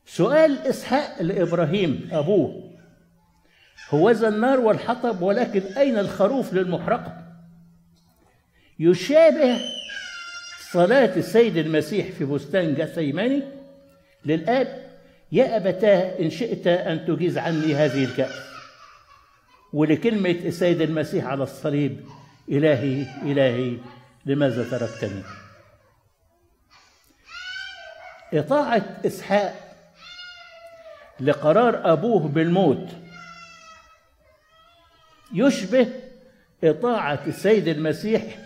[0.06, 2.70] سؤال إسحاق لإبراهيم أبوه
[3.90, 7.23] هو ذا النار والحطب ولكن أين الخروف للمحرقة؟
[8.78, 9.60] يشابه
[10.72, 13.42] صلاة السيد المسيح في بستان جثيماني
[14.24, 14.90] للآب
[15.32, 18.34] يا أبتاه إن شئت أن تجيز عني هذه الكأس.
[19.72, 22.04] ولكلمة السيد المسيح على الصليب
[22.48, 23.76] إلهي إلهي
[24.26, 25.22] لماذا تركتني؟
[28.34, 29.54] إطاعة إسحاق
[31.20, 32.88] لقرار أبوه بالموت
[35.34, 35.88] يشبه
[36.64, 38.38] إطاعة السيد المسيح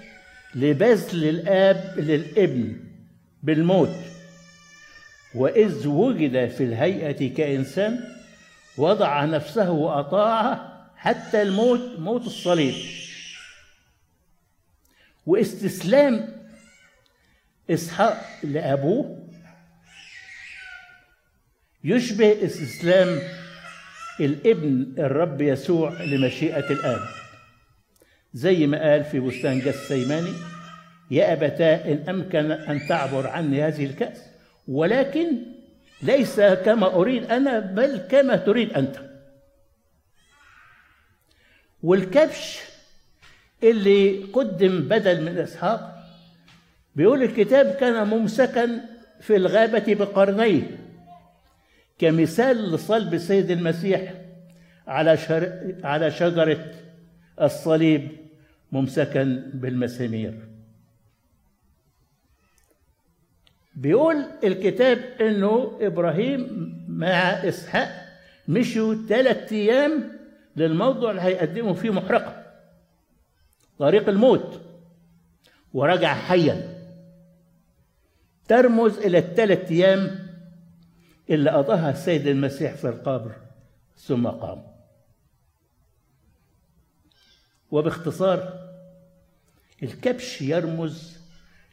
[0.54, 2.76] لبذل الآب للابن
[3.42, 3.96] بالموت.
[5.34, 8.00] وإذ وجد في الهيئة كإنسان
[8.76, 12.74] وضع نفسه وأطاع حتى الموت موت الصليب.
[15.26, 16.28] واستسلام
[17.70, 19.28] إسحاق لأبوه.
[21.84, 23.18] يشبه استسلام
[24.20, 27.17] الابن الرب يسوع لمشيئة الآب.
[28.32, 30.32] زي ما قال في بستان جثيماني
[31.10, 34.22] يا أبتاه إن أمكن أن تعبر عني هذه الكأس
[34.68, 35.26] ولكن
[36.02, 38.96] ليس كما أريد أنا بل كما تريد أنت
[41.82, 42.60] والكبش
[43.62, 45.98] اللي قدم بدل من إسحاق
[46.96, 48.80] بيقول الكتاب كان ممسكا
[49.20, 50.62] في الغابة بقرنيه
[51.98, 54.14] كمثال لصلب السيد المسيح
[54.86, 55.18] على.
[55.84, 56.64] على شجرة
[57.40, 58.08] الصليب
[58.72, 59.24] ممسكا
[59.54, 60.48] بالمسامير.
[63.76, 66.48] بيقول الكتاب إنه إبراهيم
[66.88, 68.08] مع إسحاق
[68.48, 70.18] مشوا ثلاث أيام
[70.56, 72.42] للموضع اللي هيقدموا فيه محرقة.
[73.78, 74.60] طريق الموت.
[75.74, 76.78] ورجع حيا.
[78.48, 80.28] ترمز إلى الثلاث أيام
[81.30, 83.32] اللي قضاها السيد المسيح في القبر
[83.96, 84.77] ثم قام.
[87.70, 88.68] وباختصار
[89.82, 91.18] الكبش يرمز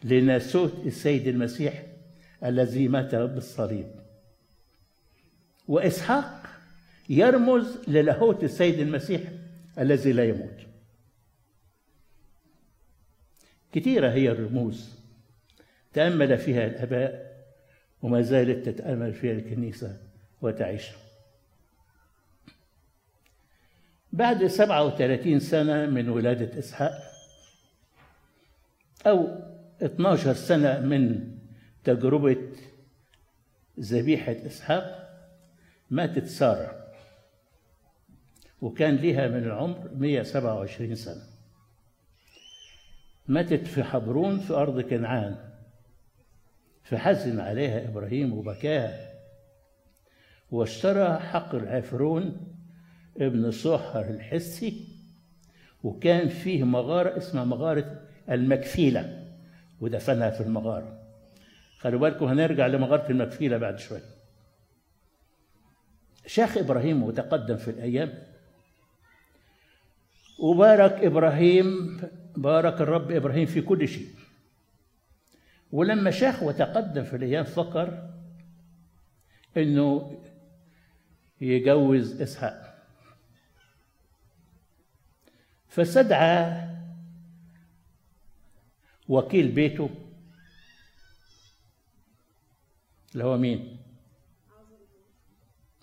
[0.03, 1.83] لناسوت السيد المسيح
[2.43, 3.87] الذي مات بالصليب.
[5.67, 6.45] وإسحاق
[7.09, 9.21] يرمز للاهوت السيد المسيح
[9.79, 10.59] الذي لا يموت.
[13.73, 14.89] كثيره هي الرموز
[15.93, 17.35] تأمل فيها الآباء
[18.01, 19.97] وما زالت تتأمل فيها الكنيسة
[20.41, 20.87] وتعيش.
[24.15, 26.91] بعد 37 سنة من ولادة إسحاق
[29.07, 29.27] أو
[29.81, 31.31] 12 سنة من
[31.83, 32.37] تجربة
[33.79, 35.09] ذبيحة إسحاق
[35.89, 36.85] ماتت سارة
[38.61, 41.23] وكان لها من العمر 127 سنة.
[43.27, 45.35] ماتت في حبرون في أرض كنعان
[46.83, 49.13] فحزن عليها إبراهيم وبكاها
[50.51, 52.54] واشترى حقل عفرون
[53.17, 54.87] ابن صحر الحسي
[55.83, 59.25] وكان فيه مغارة اسمها مغارة المكفيلة
[59.81, 61.01] ودفنها في المغارة.
[61.79, 64.01] خلوا بالكم هنرجع لمغارة المكفيلة بعد شوية.
[66.25, 68.13] شيخ إبراهيم وتقدم في الأيام
[70.39, 71.99] وبارك إبراهيم
[72.37, 74.07] بارك الرب إبراهيم في كل شيء.
[75.71, 78.09] ولما شاخ وتقدم في الأيام فكر
[79.57, 80.17] إنه
[81.41, 82.64] يجوز إسحاق.
[85.75, 86.69] فاستدعى
[89.07, 89.89] وكيل بيته
[93.13, 93.77] اللي هو مين؟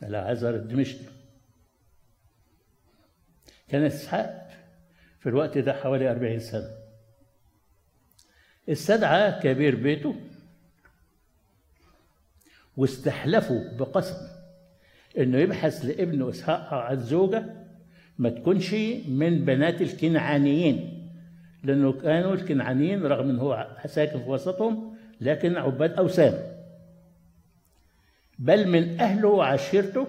[0.02, 1.12] العزر الدمشقي
[3.68, 4.50] كان إسحاق
[5.20, 6.70] في الوقت ده حوالي أربعين سنة
[8.68, 10.20] استدعى كبير بيته
[12.76, 14.28] واستحلفوا بقسم
[15.18, 17.61] إنه يبحث لابنه إسحاق عن زوجة
[18.18, 18.74] ما تكونش
[19.08, 21.08] من بنات الكنعانيين
[21.64, 26.52] لأنه كانوا الكنعانيين رغم إن هو ساكن في وسطهم لكن عباد أوثان.
[28.38, 30.06] بل من أهله وعشيرته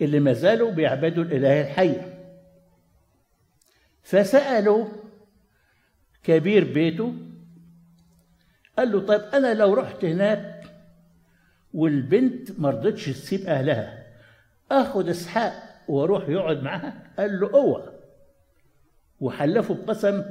[0.00, 1.96] اللي ما زالوا بيعبدوا الإله الحي.
[4.02, 4.86] فسألوا
[6.24, 7.14] كبير بيته
[8.78, 10.64] قال له طيب أنا لو رحت هناك
[11.74, 14.06] والبنت ما رضتش تسيب أهلها
[14.70, 17.88] آخد إسحاق وأروح يقعد معاها قال له اوعى.
[19.20, 20.24] وحلفوا بقسم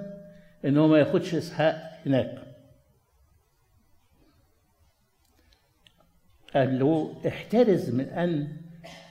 [0.66, 2.38] إن هو ما ياخدش إسحاق هناك.
[6.54, 8.48] قال له احترز من أن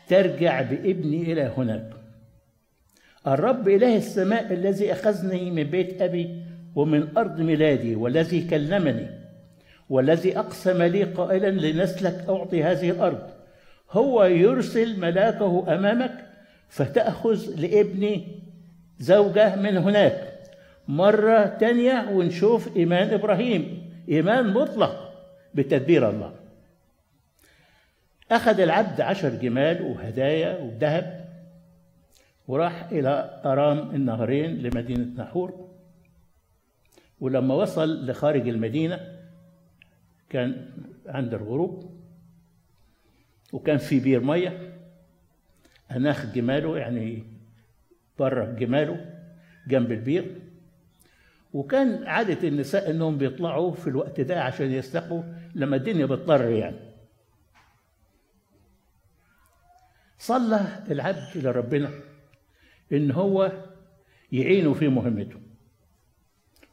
[0.08, 1.90] ترجع بابني إلى هناك.
[3.26, 6.44] الرب إله السماء الذي أخذني من بيت أبي
[6.74, 9.08] ومن أرض ميلادي والذي كلمني
[9.90, 13.30] والذي أقسم لي قائلا لنسلك أعطي هذه الأرض.
[13.90, 16.25] هو يرسل ملاكه أمامك
[16.68, 18.40] فتأخذ لابني
[18.98, 20.32] زوجة من هناك.
[20.88, 23.90] مرة تانية ونشوف إيمان إبراهيم.
[24.08, 25.12] إيمان مطلق
[25.54, 26.32] بتدبير الله.
[28.32, 31.26] أخذ العبد عشر جمال وهدايا وذهب
[32.48, 35.68] وراح إلى أرام النهرين لمدينة نحور
[37.20, 39.00] ولما وصل لخارج المدينة
[40.30, 40.68] كان
[41.06, 41.96] عند الغروب.
[43.52, 44.75] وكان في بير مية.
[45.90, 47.24] أناخ جماله يعني
[48.18, 49.14] بره جماله
[49.68, 50.40] جنب البير.
[51.52, 55.22] وكان عادة النساء إنهم بيطلعوا في الوقت ده عشان يستقوا
[55.54, 56.76] لما الدنيا بتضطر يعني.
[60.18, 61.90] صلى العبد لربنا
[62.92, 63.52] إن هو
[64.32, 65.40] يعينه في مهمته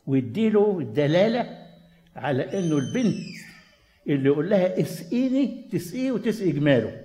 [0.07, 1.67] ويديله دلالة
[2.15, 3.15] على إنه البنت
[4.07, 7.01] اللي يقول لها اسقيني تسقيه وتسقي جماله.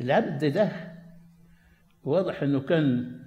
[0.00, 0.94] العبد ده
[2.04, 3.18] واضح إنه كان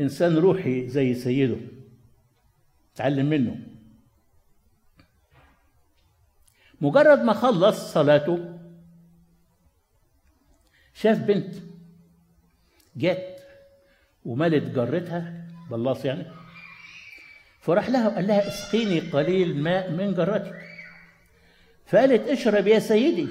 [0.00, 1.56] إنسان روحي زي سيده
[2.94, 3.56] تعلم منه.
[6.80, 8.58] مجرد ما خلص صلاته
[10.94, 11.54] شاف بنت
[12.96, 13.38] جت
[14.24, 16.26] وملت جرتها بلاص يعني
[17.60, 20.60] فراح لها وقال لها اسقيني قليل ماء من جرتك
[21.86, 23.28] فقالت اشرب يا سيدي.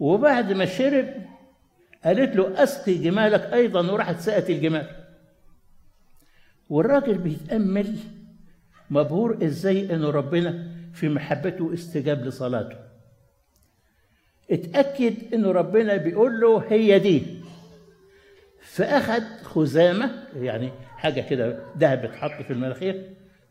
[0.00, 1.27] وبعد ما شرب
[2.04, 4.86] قالت له أسقي جمالك أيضا وراحت سقت الجمال.
[6.68, 7.96] والراجل بيتأمل
[8.90, 12.76] مبهور إزاي ان ربنا في محبته استجاب لصلاته.
[14.50, 17.22] اتأكد ان ربنا بيقول له هي دي.
[18.62, 23.04] فاخد خزامة يعني حاجة كده دهب بتحط في المناخير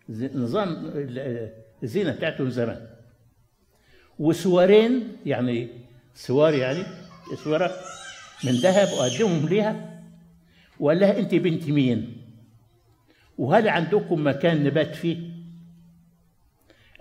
[0.10, 0.92] نظام
[1.84, 2.88] الزينة بتاعتهم زمان.
[4.20, 5.68] وسوارين يعني
[6.16, 6.84] سوار يعني
[7.44, 7.72] سوارة
[8.44, 10.02] من ذهب وقدمهم ليها؟
[10.80, 12.18] وقال لها أنت بنت مين؟
[13.38, 15.18] وهل عندكم مكان نبات فيه؟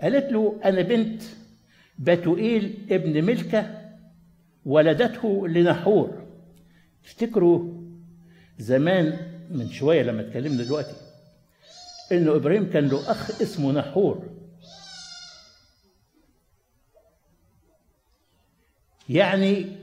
[0.01, 1.23] قالت له أنا بنت
[1.99, 3.81] بتوئيل ابن ملكة
[4.65, 6.23] ولدته لنحور.
[7.05, 7.73] افتكروا
[8.59, 9.17] زمان
[9.51, 10.95] من شوية لما اتكلمنا دلوقتي
[12.11, 14.29] إنه إبراهيم كان له أخ اسمه نحور.
[19.09, 19.76] يعني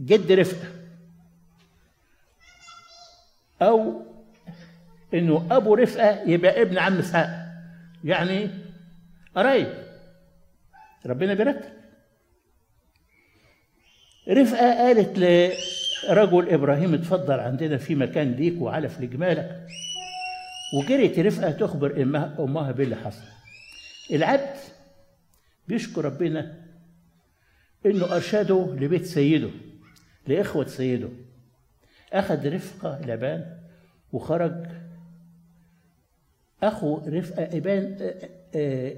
[0.00, 0.68] جد رفقة.
[3.62, 4.02] أو
[5.14, 7.46] إنه أبو رفقة يبقى ابن عم إسحاق.
[8.04, 8.50] يعني
[9.36, 9.68] قرايب.
[11.06, 11.70] ربنا بيرتب.
[14.28, 19.66] رفقة قالت لرجل إبراهيم اتفضل عندنا في مكان ليك وعلف لجمالك.
[20.78, 23.24] وجريت رفقة تخبر أمها, أمها باللي حصل.
[24.12, 24.56] العبد
[25.68, 26.56] بيشكر ربنا
[27.86, 29.50] إنه أرشده لبيت سيده.
[30.26, 31.08] لإخوة سيده.
[32.12, 33.58] أخذ رفقة لبان
[34.12, 34.66] وخرج.
[36.62, 38.96] أخو رفقة إبان آه، آه،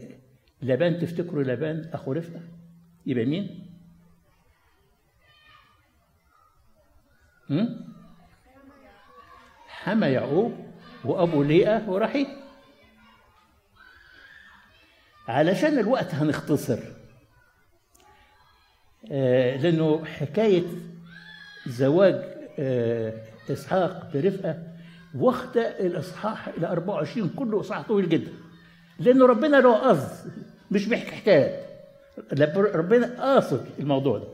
[0.63, 2.41] لبان تفتكروا لبان أخو رفقة؟
[3.07, 3.67] يبقى مين؟
[9.69, 10.53] حما يعقوب
[11.05, 12.27] وأبو ليئة ورحيل
[15.29, 16.79] علشان الوقت هنختصر
[19.13, 20.63] آه، لأنه حكاية
[21.67, 22.23] زواج
[22.59, 23.13] آه،
[23.51, 24.59] إسحاق برفقة
[25.19, 28.31] واخدة الإصحاح إلى 24 كله إصحاح طويل جدا.
[28.99, 30.33] لأنه ربنا له قصد
[30.71, 31.63] مش بيحكي حكايات
[32.57, 34.29] ربنا قاصد الموضوع ده.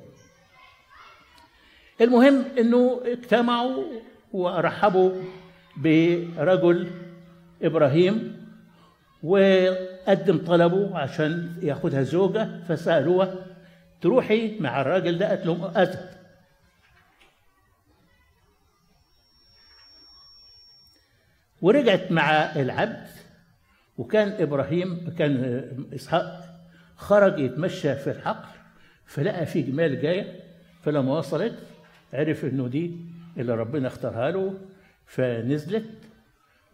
[2.01, 3.85] المهم إنه اجتمعوا
[4.33, 5.12] ورحبوا
[5.76, 6.91] برجل
[7.62, 8.47] إبراهيم
[9.22, 13.35] وقدم طلبه عشان ياخدها زوجة فسألوها
[14.01, 16.18] تروحي مع الراجل ده؟ قالت لهم اذهب
[21.62, 23.06] ورجعت مع العبد
[23.98, 26.44] وكان إبراهيم كان إسحاق
[26.96, 28.48] خرج يتمشى في الحقل
[29.06, 30.40] فلقى في جمال جاية
[30.82, 31.54] فلما وصلت
[32.12, 32.96] عرف إنه دي
[33.36, 34.54] اللي ربنا اختارها له
[35.06, 35.84] فنزلت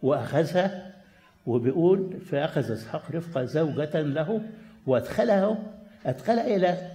[0.01, 0.93] وأخذها
[1.45, 4.41] وبيقول فأخذ إسحاق رفقة زوجة له
[4.85, 5.57] وأدخلها
[6.05, 6.91] أدخلها إلى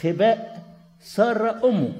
[0.00, 0.64] خباء
[1.00, 1.92] سارة أمه.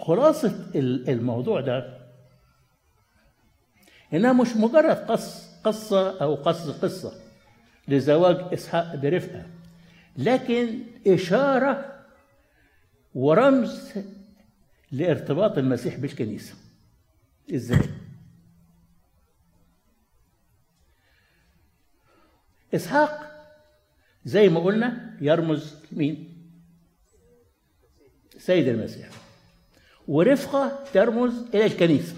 [0.00, 0.70] خلاصة
[1.08, 2.00] الموضوع ده
[4.12, 7.12] إنها مش مجرد قص قصة أو قص قصة
[7.88, 9.46] لزواج إسحاق برفقة
[10.16, 12.04] لكن إشارة
[13.14, 13.92] ورمز
[14.92, 16.54] لارتباط المسيح بالكنيسة.
[17.54, 17.88] إزاي؟
[22.74, 23.30] إسحاق
[24.24, 26.36] زي ما قلنا يرمز مين
[28.38, 29.19] سيد المسيح.
[30.10, 32.14] ورفقة ترمز إلى الكنيسة.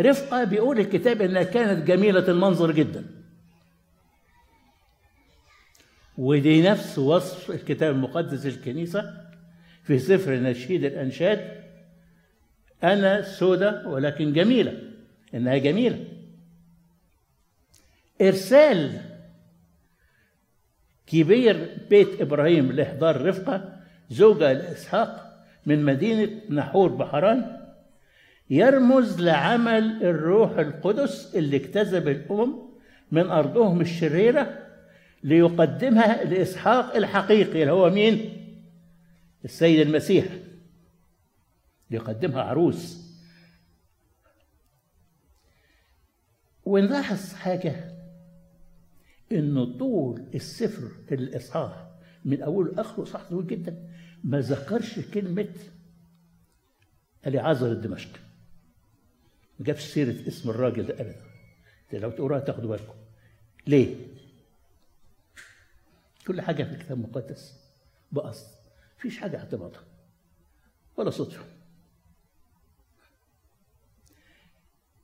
[0.00, 3.06] رفقة بيقول الكتاب إنها كانت جميلة المنظر جداً.
[6.18, 9.30] ودي نفس وصف الكتاب المقدس الكنيسة
[9.82, 11.64] في سفر نشيد الأنشاد.
[12.84, 14.82] أنا سودة ولكن جميلة
[15.34, 16.04] إنها جميلة.
[18.22, 19.07] إرسال
[21.08, 23.76] كبير بيت إبراهيم لإحضار رفقة
[24.10, 27.58] زوجة لإسحاق من مدينة نحور بحران
[28.50, 32.68] يرمز لعمل الروح القدس اللي اجتذب الأمم
[33.12, 34.66] من أرضهم الشريرة
[35.22, 38.34] ليقدمها لإسحاق الحقيقي اللي هو مين؟
[39.44, 40.24] السيد المسيح
[41.90, 43.08] ليقدمها عروس
[46.64, 47.97] ونلاحظ حاجة
[49.32, 51.88] إنه طول السفر الإصحاح
[52.24, 53.88] من أوله لآخره صح طويل جدا.
[54.24, 55.54] ما ذكرش كلمة
[57.26, 58.20] اليعازر الدمشقي
[59.58, 61.22] ما جابش سيرة اسم الراجل ده أبدا.
[61.92, 62.94] لو تقراها تاخدوا بالكم.
[63.66, 63.96] ليه؟
[66.26, 67.60] كل حاجة في الكتاب المقدس
[68.12, 68.46] بقصد
[68.98, 69.82] مفيش حاجة اعتباطها.
[70.96, 71.44] ولا صدفة.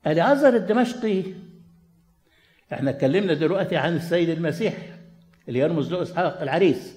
[0.06, 1.24] العذر الدمشقي
[2.74, 4.96] إحنا اتكلمنا دلوقتي عن السيد المسيح
[5.48, 6.94] اللي يرمز له اسحاق العريس.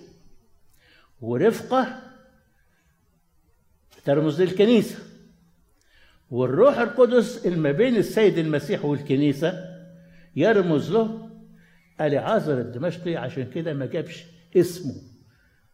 [1.22, 2.00] ورفقة
[4.06, 5.00] ترمز للكنيسة.
[6.32, 9.54] والروح القدس اللي ما بين السيد المسيح والكنيسة
[10.36, 11.30] يرمز له
[12.02, 14.24] العازر الدمشقي عشان كده ما جابش
[14.58, 14.94] اسمه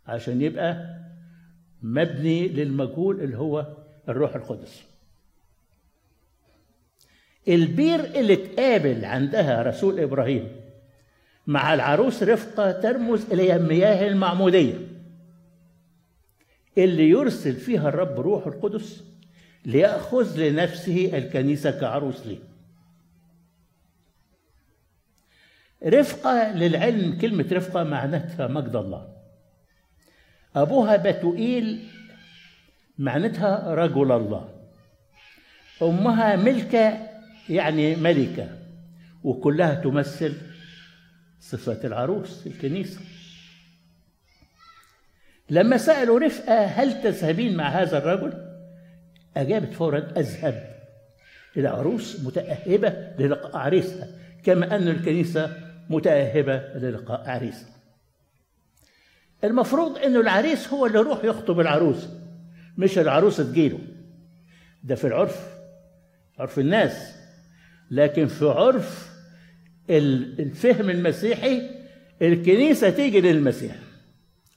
[0.07, 0.99] عشان يبقى
[1.81, 3.77] مبني للمجهول اللي هو
[4.09, 4.83] الروح القدس.
[7.47, 10.47] البير اللي اتقابل عندها رسول إبراهيم
[11.47, 14.77] مع العروس رفقة ترمز إلى مياه المعمودية
[16.77, 19.03] اللي يرسل فيها الرب روح القدس
[19.65, 22.37] ليأخذ لنفسه الكنيسة كعروس ليه.
[25.85, 29.07] رفقة للعلم كلمة رفقة معناتها مجد الله.
[30.55, 31.87] أبوها بتوئيل
[32.99, 34.49] معناتها رجل الله.
[35.81, 37.12] أمها ملكة
[37.49, 38.49] يعني ملكة
[39.23, 40.33] وكلها تمثل
[41.39, 43.01] صفات العروس الكنيسة.
[45.49, 48.33] لما سألوا رفقة هل تذهبين مع هذا الرجل
[49.37, 50.73] أجابت فورا أذهب.
[51.57, 52.89] العروس متأهبة
[53.19, 54.07] للقاء عريسها
[54.43, 55.57] كما أن الكنيسة
[55.89, 57.69] متأهبة للقاء عريسها.
[59.43, 62.09] المفروض أنه العريس هو اللي يروح يخطب العروس
[62.77, 63.79] مش العروسة تجيله.
[64.83, 65.47] ده في العرف
[66.39, 67.22] عرف الناس.
[67.93, 69.13] لكن في عرف
[69.89, 71.69] الفهم المسيحي
[72.21, 73.75] الكنيسة تيجي للمسيح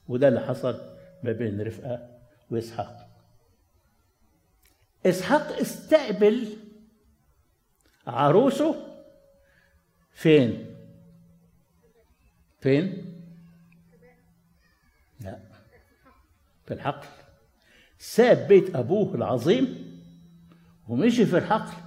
[0.09, 0.81] وده اللي حصل
[1.23, 2.19] ما بين رفقة
[2.51, 3.09] وإسحاق
[5.07, 6.57] إسحاق استقبل
[8.07, 8.97] عروسه
[10.13, 10.67] فين؟
[12.61, 13.15] فين؟
[15.21, 15.39] لا
[16.67, 17.07] في الحقل
[17.99, 19.87] ساب بيت أبوه العظيم
[20.89, 21.86] ومشي في الحقل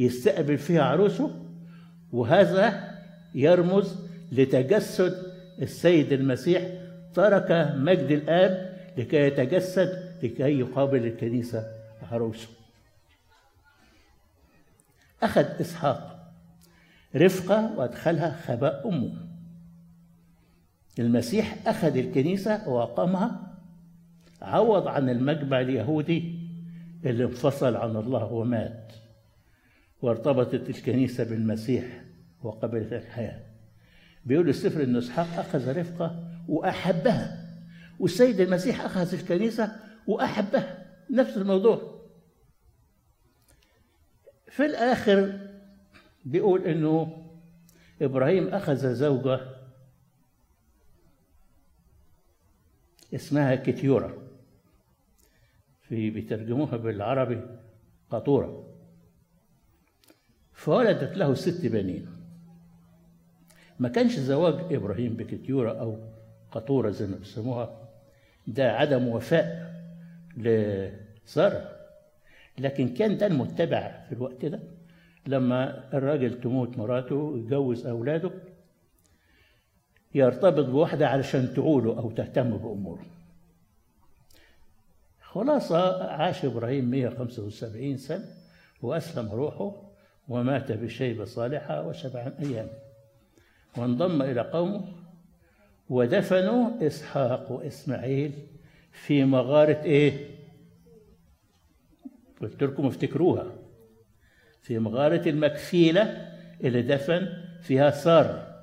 [0.00, 1.30] يستقبل فيها عروسه
[2.12, 2.94] وهذا
[3.34, 3.96] يرمز
[4.32, 5.32] لتجسد
[5.62, 6.62] السيد المسيح
[7.14, 11.66] ترك مجد الآب لكي يتجسد لكي يقابل الكنيسة
[12.12, 12.48] عروسه.
[15.22, 16.32] أخذ إسحاق
[17.16, 19.12] رفقة وأدخلها خباء أمه.
[20.98, 23.56] المسيح أخذ الكنيسة وأقامها
[24.42, 26.38] عوض عن المجمع اليهودي
[27.04, 28.92] اللي انفصل عن الله ومات.
[30.02, 32.04] وارتبطت الكنيسة بالمسيح
[32.42, 33.40] وقبلت الحياة.
[34.24, 37.50] بيقول السفر أن إسحاق أخذ رفقة وأحبها
[37.98, 39.76] والسيد المسيح أخذ الكنيسة
[40.06, 40.86] وأحبها.
[41.10, 42.00] نفس الموضوع.
[44.48, 45.48] في الآخر
[46.24, 47.26] بيقول إنه
[48.02, 49.40] إبراهيم أخذ زوجة
[53.14, 54.22] اسمها كتيورة
[55.82, 57.40] في بيترجموها بالعربي
[58.10, 58.69] قطورة
[60.60, 62.06] فولدت له ست بنين.
[63.78, 65.98] ما كانش زواج إبراهيم بكتيورة أو
[66.52, 67.88] قطورة زي ما بيسموها.
[68.46, 69.74] ده عدم وفاء
[70.36, 71.70] لسارة.
[72.58, 74.60] لكن كان ده المتبع في الوقت ده.
[75.26, 78.30] لما الراجل تموت مراته يتجوز أولاده
[80.14, 83.06] يرتبط بواحدة علشان تعوله أو تهتم بأموره.
[85.22, 88.24] خلاصة عاش إبراهيم 175 سنة
[88.82, 89.89] وأسلم روحه.
[90.30, 92.68] ومات بشيبة صالحة وسبعا أيام.
[93.76, 94.84] وانضم إلى قومه
[95.88, 98.32] ودفنوا إسحاق وإسماعيل
[98.92, 100.26] في مغارة إيه؟
[102.40, 103.46] قلت لكم افتكروها.
[104.62, 106.02] في مغارة المكفيلة
[106.64, 107.28] اللي دفن
[107.62, 108.62] فيها سارة.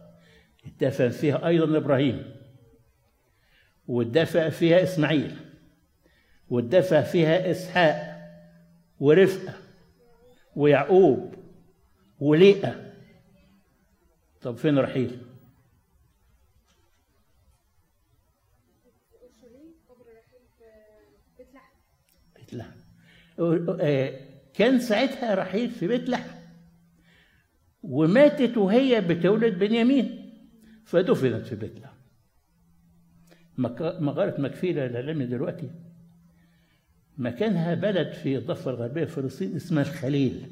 [0.82, 2.36] دفن فيها أيضا إبراهيم.
[3.88, 5.36] والدفع فيها إسماعيل.
[6.50, 8.18] والدفع فيها إسحاق
[9.00, 9.54] ورفقة
[10.56, 11.37] ويعقوب
[12.20, 12.94] وليئة
[14.42, 15.22] طب فين رحيل؟
[22.36, 22.80] بيت لحم.
[24.54, 26.38] كان ساعتها رحيل في بيت لحم.
[27.84, 30.34] وماتت وهي بتولد بنيامين
[30.86, 31.98] فدفنت في بيت لحم.
[34.04, 35.72] مغارة مكفيلة للعلم دلوقتي.
[37.18, 40.52] مكانها بلد في الضفة الغربية في فلسطين اسمها الخليل.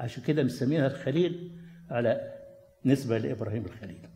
[0.00, 1.50] عشان كده مسمينها الخليل
[1.90, 2.34] على
[2.84, 4.08] نسبة لإبراهيم الخليل.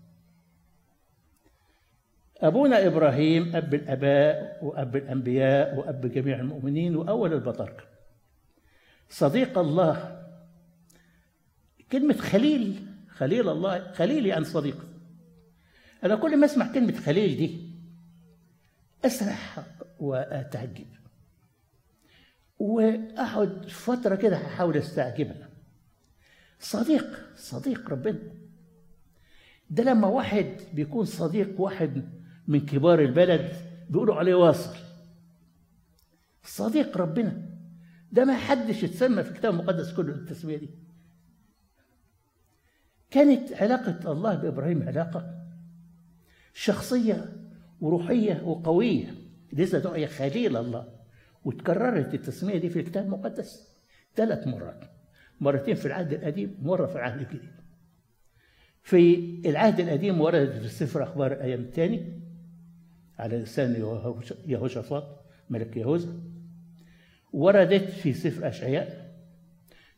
[2.36, 7.84] أبونا إبراهيم أب الآباء وأب الأنبياء وأب جميع المؤمنين وأول البطاركة
[9.08, 10.24] صديق الله
[11.92, 14.86] كلمة خليل خليل الله خليل يعني صديق.
[16.04, 17.70] أنا كل ما أسمع كلمة خليل دي
[19.04, 19.64] أسرح
[20.00, 20.86] وأتعجب.
[22.58, 25.43] وأقعد فترة كده أحاول أستعجبها.
[26.64, 27.06] صديق
[27.36, 28.18] صديق ربنا.
[29.70, 32.08] ده لما واحد بيكون صديق واحد
[32.48, 33.52] من كبار البلد
[33.90, 34.76] بيقولوا عليه واصل.
[36.42, 37.48] صديق ربنا.
[38.12, 40.70] ده ما حدش يتسمى في الكتاب المقدس كله التسمية دي.
[43.10, 45.46] كانت علاقة الله بإبراهيم علاقة
[46.54, 47.36] شخصية
[47.80, 49.14] وروحية وقوية.
[49.52, 50.94] لذا دعي خليل الله.
[51.44, 53.68] وتكررت التسمية دي في الكتاب المقدس
[54.16, 54.93] ثلاث مرات.
[55.40, 57.50] مرتين في العهد القديم مرة في العهد الجديد.
[58.82, 62.20] في العهد القديم وردت في سفر أخبار الأيام الثاني
[63.18, 63.74] على لسان
[64.46, 66.20] يهوشافاط ملك يهوذا.
[67.32, 69.14] وردت في سفر أشعياء.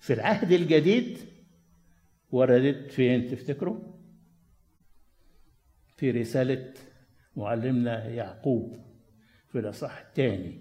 [0.00, 1.18] في العهد الجديد
[2.30, 3.78] وردت فين تفتكروا؟
[5.96, 6.72] في رسالة
[7.36, 8.76] معلمنا يعقوب
[9.48, 10.60] في الأصح الثاني.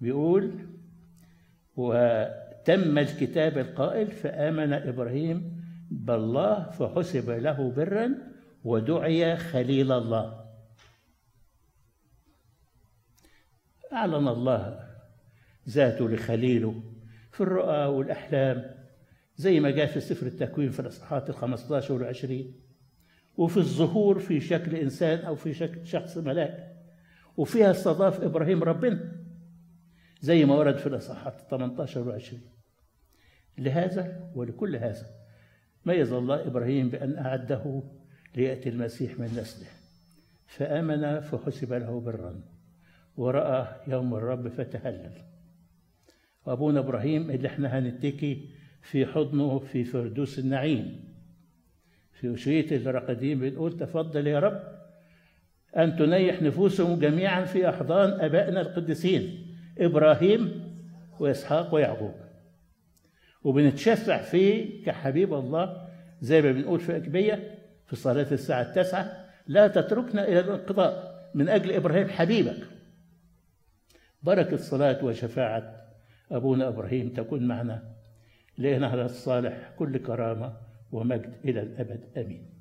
[0.00, 0.52] بيقول
[2.66, 8.14] وتم الكتاب القائل فآمن إبراهيم بالله فحسب له برا
[8.64, 10.46] ودعي خليل الله.
[13.92, 14.88] أعلن الله
[15.68, 16.82] ذاته لخليله
[17.32, 18.74] في الرؤى والأحلام
[19.36, 22.54] زي ما جاء في سفر التكوين في الإصحاحات ال 15 وال 20
[23.36, 26.76] وفي الظهور في شكل إنسان أو في شكل شخص ملاك.
[27.36, 29.12] وفيها استضاف إبراهيم ربنا
[30.20, 32.55] زي ما ورد في الإصحاحات 18 وال 20
[33.58, 35.06] لهذا ولكل هذا.
[35.86, 37.82] ميز الله إبراهيم بأن أعده
[38.36, 39.68] ليأتي المسيح من نسله.
[40.46, 42.40] فآمن فحسب له برا
[43.16, 45.12] ورأى يوم الرب فتهلل.
[46.46, 48.50] وأبونا إبراهيم اللي إحنا هنتكي
[48.82, 51.04] في حضنه في فردوس النعيم.
[52.12, 54.60] في أشية الرقديم بنقول تفضل يا رب
[55.76, 59.46] أن تنيح نفوسهم جميعا في أحضان أبائنا القديسين
[59.78, 60.72] إبراهيم
[61.20, 62.14] وإسحاق ويعقوب.
[63.46, 65.88] وبنتشفع فيه كحبيب الله
[66.20, 71.16] زي ما بنقول في أكبية في صلاة الساعة التاسعة لا تتركنا إلى الانقضاء.
[71.34, 72.66] من أجل إبراهيم حبيبك.
[74.22, 75.86] بركة صلاة وشفاعة
[76.30, 77.82] أبونا إبراهيم تكون معنا.
[78.58, 80.56] لأن على الصالح كل كرامة
[80.92, 82.00] ومجد إلى الأبد.
[82.16, 82.55] آمين.